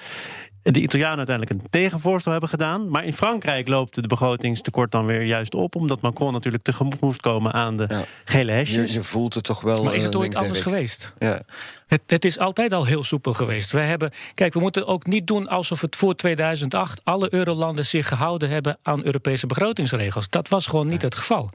de 0.62 0.81
Italianen 0.81 1.16
uiteindelijk 1.16 1.59
een 1.59 1.70
tegenvoorstel 1.70 2.33
hebben 2.33 2.51
gedaan. 2.51 2.88
Maar 2.88 3.05
in 3.05 3.12
Frankrijk 3.12 3.68
loopt 3.68 3.94
de 3.94 4.07
begrotingstekort 4.07 4.90
dan 4.90 5.07
weer 5.07 5.23
juist 5.23 5.55
op. 5.55 5.75
Omdat 5.77 6.01
Macron 6.01 6.33
natuurlijk 6.33 6.64
tegemoet 6.64 7.01
moest 7.01 7.20
komen 7.20 7.53
aan 7.53 7.77
de 7.77 7.87
ja. 7.88 8.05
gele 8.25 8.53
hesjes. 8.53 8.90
Je, 8.90 8.99
je, 8.99 9.05
voelt 9.05 9.35
het 9.35 9.44
toch 9.44 9.61
wel. 9.61 9.85
Maar 9.85 9.94
is 9.94 10.05
het 10.05 10.14
uh, 10.14 10.20
ooit 10.20 10.35
anders 10.35 10.61
geweest? 10.61 11.12
Ja. 11.18 11.42
Het, 11.87 12.01
het, 12.07 12.25
is 12.25 12.38
altijd 12.38 12.73
al 12.73 12.85
heel 12.85 13.05
soepel 13.05 13.33
geweest. 13.33 13.73
Wij 13.73 13.87
hebben, 13.87 14.11
kijk, 14.35 14.55
we 14.55 14.61
moeten 14.61 14.87
ook 14.87 15.07
niet 15.07 15.27
doen 15.27 15.49
alsof 15.49 15.81
het 15.81 15.96
voor 15.96 16.14
2008 16.14 17.01
alle 17.05 17.35
eurolanden 17.35 17.87
zich 17.87 18.09
gehouden 18.09 18.49
hebben 18.49 18.79
aan 18.83 19.05
Europese 19.05 19.46
begrotingsregels. 19.46 20.29
Dat 20.29 20.49
was 20.49 20.66
gewoon 20.66 20.87
niet 20.87 21.03
het 21.03 21.14
geval. 21.14 21.51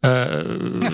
Uh, 0.00 0.10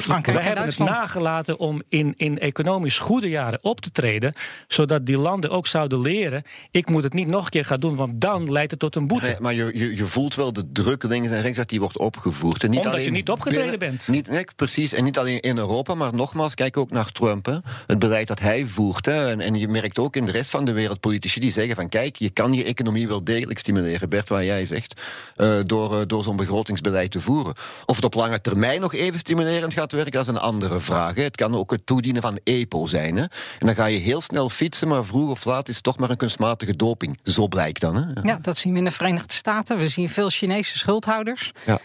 ja, 0.07 0.21
wij 0.23 0.43
hebben 0.43 0.65
het 0.65 0.79
nagelaten 0.79 1.59
om 1.59 1.83
in, 1.89 2.15
in 2.17 2.39
economisch 2.39 2.99
goede 2.99 3.29
jaren 3.29 3.59
op 3.63 3.81
te 3.81 3.91
treden, 3.93 4.33
zodat 4.69 5.07
die 5.07 5.19
landen 5.19 5.51
ook 5.51 5.67
zouden 5.67 6.01
leren: 6.01 6.43
ik 6.71 6.89
moet 6.89 7.03
het 7.03 7.13
niet 7.13 7.27
nog 7.27 7.45
een 7.45 7.51
keer 7.51 7.65
gaan 7.65 7.81
doen, 7.81 7.95
want 7.95 8.21
dan 8.21 8.53
leidt 8.53 8.71
het 8.71 8.81
tot 8.81 8.97
een 8.97 9.07
boete. 9.07 9.27
Nee, 9.27 9.37
maar 9.41 9.55
je, 9.55 9.71
je, 9.75 9.97
je, 9.97 10.05
voelt 10.05 10.35
wel 10.35 10.53
de 10.53 10.73
druk 10.73 11.03
links 11.03 11.31
en 11.31 11.41
rechts 11.41 11.59
dat 11.59 11.69
die 11.69 11.81
wordt 11.81 11.99
opgevoerd. 11.99 12.63
En 12.63 12.71
niet 12.71 12.79
Omdat 12.79 12.93
alleen 12.93 13.05
je 13.05 13.11
niet 13.11 13.31
opgetreden 13.31 13.79
binnen, 13.79 13.97
bent. 13.97 14.09
Niet, 14.09 14.29
nee, 14.29 14.45
precies, 14.57 14.93
en 14.93 15.05
niet 15.05 15.19
alleen 15.19 15.41
in 15.41 15.59
Europa, 15.59 15.95
maar 15.95 16.15
nogmaals, 16.15 16.55
kijk 16.55 16.77
ook 16.77 16.91
naar 16.91 17.13
Trump. 17.13 17.47
Hè. 17.47 17.57
Het 17.87 17.99
beleid 17.99 18.29
dat 18.29 18.41
hij 18.41 18.67
voert. 18.67 19.07
Hè. 19.07 19.31
En, 19.31 19.41
en, 19.41 19.55
je 19.55 19.69
merkt 19.69 19.99
ook 19.99 20.17
in 20.17 20.27
de 20.27 20.33
rest 20.33 20.51
van 20.51 20.65
de 20.65 20.73
wereld 20.73 21.01
politici 21.01 21.41
die 21.41 21.53
zeggen: 21.53 21.77
van 21.77 21.89
kijk, 21.89 22.17
je 22.17 22.31
kan 22.31 22.53
je 22.53 22.65
economie 22.65 23.09
wel 23.09 23.25
degelijk 23.25 23.59
stimuleren, 23.59 24.09
Bert, 24.09 24.29
waar 24.29 24.45
jij 24.45 24.67
zegt, 24.67 25.01
uh, 25.37 25.55
door, 25.67 25.95
uh, 25.95 26.01
door 26.07 26.25
zo'n 26.25 26.37
begrotingsbeleid 26.37 27.11
te 27.11 27.21
voeren. 27.21 27.55
Of 27.87 27.97
het 27.97 28.05
op 28.05 28.15
lange 28.15 28.41
termijn 28.41 28.81
nog 28.81 28.90
even 28.93 29.19
stimulerend 29.19 29.73
gaat 29.73 29.93
werken, 29.93 30.13
dat 30.13 30.23
is 30.23 30.29
een 30.29 30.39
andere 30.39 30.81
vraag. 30.81 31.15
Hè. 31.15 31.23
Het 31.23 31.37
kan 31.37 31.55
ook 31.55 31.71
het 31.71 31.87
toedienen 31.87 32.23
van 32.23 32.39
EPO 32.45 32.87
zijn. 32.87 33.17
Hè. 33.17 33.23
En 33.23 33.67
dan 33.67 33.75
ga 33.75 33.87
je 33.87 33.99
heel 33.99 34.21
snel 34.21 34.51
fietsen, 34.51 34.89
maar 34.89 35.05
vroeg 35.05 35.31
of 35.31 35.45
laat 35.45 35.69
is 35.69 35.75
het 35.75 35.85
toch 35.85 35.99
maar 35.99 36.11
een 36.11 36.17
kunstmatige 36.17 36.77
doping. 36.77 37.19
Zo 37.23 37.49
blijkt 37.49 37.81
dan. 37.81 37.97
Hè. 37.97 38.01
Ja. 38.01 38.21
ja, 38.23 38.39
dat 38.41 38.57
zien 38.57 38.73
we 38.73 38.79
in 38.79 38.85
de 38.85 38.91
Verenigde 38.91 39.35
Staten. 39.35 39.79
We 39.79 39.89
zien 39.89 40.09
veel 40.09 40.31
Chinese 40.31 40.79
schuldhouders. 40.79 41.53
Ja. 41.67 41.81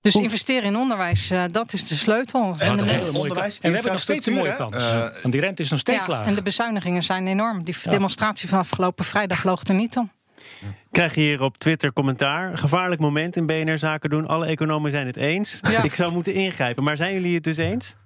Dus 0.00 0.14
investeren 0.14 0.62
in 0.62 0.76
onderwijs, 0.76 1.30
uh, 1.30 1.44
dat 1.50 1.72
is 1.72 1.86
de 1.86 1.94
sleutel. 1.94 2.54
En, 2.58 2.76
de 2.76 2.82
en, 2.82 3.14
onderwijs, 3.14 3.58
en 3.60 3.68
we 3.68 3.74
hebben 3.74 3.92
nog 3.92 4.00
steeds 4.00 4.26
een 4.26 4.32
mooie 4.32 4.56
kans. 4.56 4.74
Uh, 4.76 5.00
want 5.00 5.32
die 5.32 5.40
rente 5.40 5.62
is 5.62 5.70
nog 5.70 5.78
steeds 5.78 6.06
ja, 6.06 6.12
laag. 6.12 6.26
En 6.26 6.34
de 6.34 6.42
bezuinigingen 6.42 7.02
zijn 7.02 7.26
enorm. 7.26 7.64
Die 7.64 7.76
ja. 7.82 7.90
demonstratie 7.90 8.48
van 8.48 8.58
afgelopen 8.58 9.04
vrijdag 9.04 9.44
loog 9.44 9.62
er 9.62 9.74
niet 9.74 9.96
om. 9.96 10.10
Krijg 10.90 11.14
je 11.14 11.20
hier 11.20 11.42
op 11.42 11.56
Twitter 11.56 11.92
commentaar. 11.92 12.58
Gevaarlijk 12.58 13.00
moment 13.00 13.36
in 13.36 13.46
BNR 13.46 13.78
Zaken 13.78 14.10
doen. 14.10 14.26
Alle 14.26 14.46
economen 14.46 14.90
zijn 14.90 15.06
het 15.06 15.16
eens. 15.16 15.60
Ja. 15.70 15.82
Ik 15.82 15.94
zou 15.94 16.12
moeten 16.12 16.34
ingrijpen. 16.34 16.84
Maar 16.84 16.96
zijn 16.96 17.12
jullie 17.12 17.34
het 17.34 17.44
dus 17.44 17.56
eens? 17.56 17.96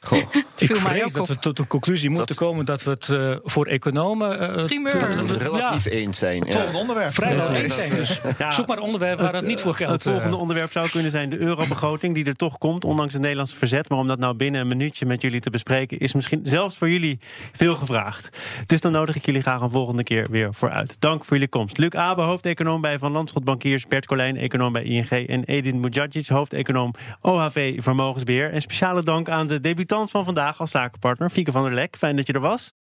Goh. 0.00 0.18
Ik 0.58 0.76
vrees 0.76 1.12
dat 1.12 1.28
we 1.28 1.38
tot 1.38 1.56
de 1.56 1.66
conclusie 1.66 2.08
moeten 2.08 2.26
dat... 2.26 2.36
komen 2.36 2.64
dat 2.64 2.82
we 2.82 2.90
het 2.90 3.08
uh, 3.08 3.36
voor 3.42 3.66
economen 3.66 4.42
uh, 4.42 5.38
relatief 5.38 5.84
ja. 5.84 5.90
eens 5.90 6.18
zijn. 6.18 6.42
Het 6.42 6.54
volgende 6.54 6.78
onderwerp. 6.78 7.14
Vrijwel 7.14 7.50
eens 7.50 7.74
zijn. 7.74 7.94
Dus 7.94 8.20
ja. 8.38 8.50
zoek 8.50 8.66
maar 8.66 8.76
een 8.76 8.82
onderwerp 8.82 9.20
waar 9.20 9.34
het, 9.34 9.46
niet 9.46 9.60
voor 9.60 9.74
geldt. 9.74 9.92
Het 9.92 10.02
volgende 10.02 10.36
onderwerp 10.36 10.72
zou 10.72 10.90
kunnen 10.90 11.10
zijn 11.10 11.30
de 11.30 11.38
eurobegroting 11.38 12.14
die 12.14 12.24
er 12.24 12.34
toch 12.34 12.58
komt, 12.58 12.84
ondanks 12.84 13.12
het 13.12 13.22
Nederlandse 13.22 13.56
verzet. 13.56 13.88
Maar 13.88 13.98
om 13.98 14.06
dat 14.06 14.18
nou 14.18 14.34
binnen 14.34 14.60
een 14.60 14.66
minuutje 14.66 15.06
met 15.06 15.22
jullie 15.22 15.40
te 15.40 15.50
bespreken, 15.50 15.98
is 15.98 16.14
misschien 16.14 16.40
zelfs 16.44 16.76
voor 16.76 16.90
jullie 16.90 17.18
veel 17.52 17.74
gevraagd. 17.74 18.28
Dus 18.66 18.80
dan 18.80 18.92
nodig 18.92 19.16
ik 19.16 19.26
jullie 19.26 19.42
graag 19.42 19.60
een 19.60 19.70
volgende 19.70 20.02
keer 20.02 20.26
weer 20.30 20.54
vooruit. 20.54 20.96
Dank 20.98 21.24
voor 21.24 21.36
jullie 21.36 21.48
komst. 21.48 21.78
Luc 21.78 21.90
Abe, 21.90 22.22
hoofdeconoom 22.22 22.80
bij 22.80 22.98
Van 22.98 23.12
Landschot 23.12 23.44
Bankiers. 23.44 23.86
Bert 23.86 24.06
Colijn, 24.06 24.36
econoom 24.36 24.72
bij 24.72 24.82
ING. 24.82 25.10
En 25.10 25.44
Edin 25.44 25.80
Mujagic, 25.80 26.26
hoofdeconoom 26.26 26.94
OHV 27.20 27.82
Vermogensbeheer. 27.82 28.52
En 28.52 28.62
speciale 28.62 29.02
dank 29.02 29.28
aan 29.28 29.46
de 29.46 29.60
debutant 29.88 30.10
van 30.10 30.24
vandaag 30.24 30.60
als 30.60 30.70
zakenpartner, 30.70 31.30
Fieke 31.30 31.52
van 31.52 31.62
der 31.62 31.74
Lek. 31.74 31.96
Fijn 31.96 32.16
dat 32.16 32.26
je 32.26 32.32
er 32.32 32.40
was. 32.40 32.72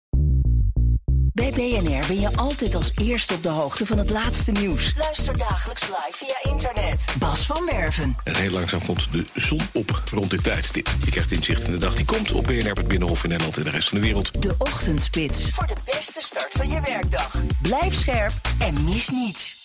Bij 1.34 1.52
BNR 1.52 2.08
ben 2.08 2.20
je 2.20 2.30
altijd 2.36 2.76
als 2.76 2.92
eerste 3.02 3.34
op 3.34 3.44
de 3.44 3.50
hoogte 3.50 3.86
van 3.86 3.98
het 3.98 4.10
laatste 4.10 4.52
nieuws. 4.52 4.94
Luister 4.98 5.38
dagelijks 5.38 5.88
live 5.88 6.12
via 6.12 6.52
internet. 6.52 7.16
Bas 7.20 7.46
van 7.46 7.66
Werven. 7.66 8.16
En 8.24 8.36
heel 8.36 8.52
langzaam 8.52 8.86
komt 8.86 9.12
de 9.12 9.26
zon 9.34 9.62
op 9.74 10.04
rond 10.12 10.30
dit 10.30 10.44
tijdstip. 10.44 10.88
Je 11.06 11.12
krijgt 11.12 11.32
inzicht 11.32 11.64
in 11.64 11.72
de 11.72 11.78
dag 11.78 11.96
die 11.96 12.06
komt 12.06 12.32
op 12.32 12.44
BNR, 12.44 12.72
het 12.72 12.88
Binnenhof 12.88 13.24
in 13.24 13.30
Nederland 13.30 13.58
en 13.58 13.64
de 13.64 13.70
rest 13.70 13.90
van 13.90 14.00
de 14.00 14.06
wereld. 14.06 14.42
De 14.42 14.56
Ochtendspits. 14.58 15.52
Voor 15.52 15.68
de 15.68 15.76
beste 15.86 16.22
start 16.22 16.52
van 16.52 16.70
je 16.70 16.82
werkdag. 16.82 17.42
Blijf 17.62 17.94
scherp 17.94 18.34
en 18.60 18.84
mis 18.84 19.10
niets. 19.10 19.57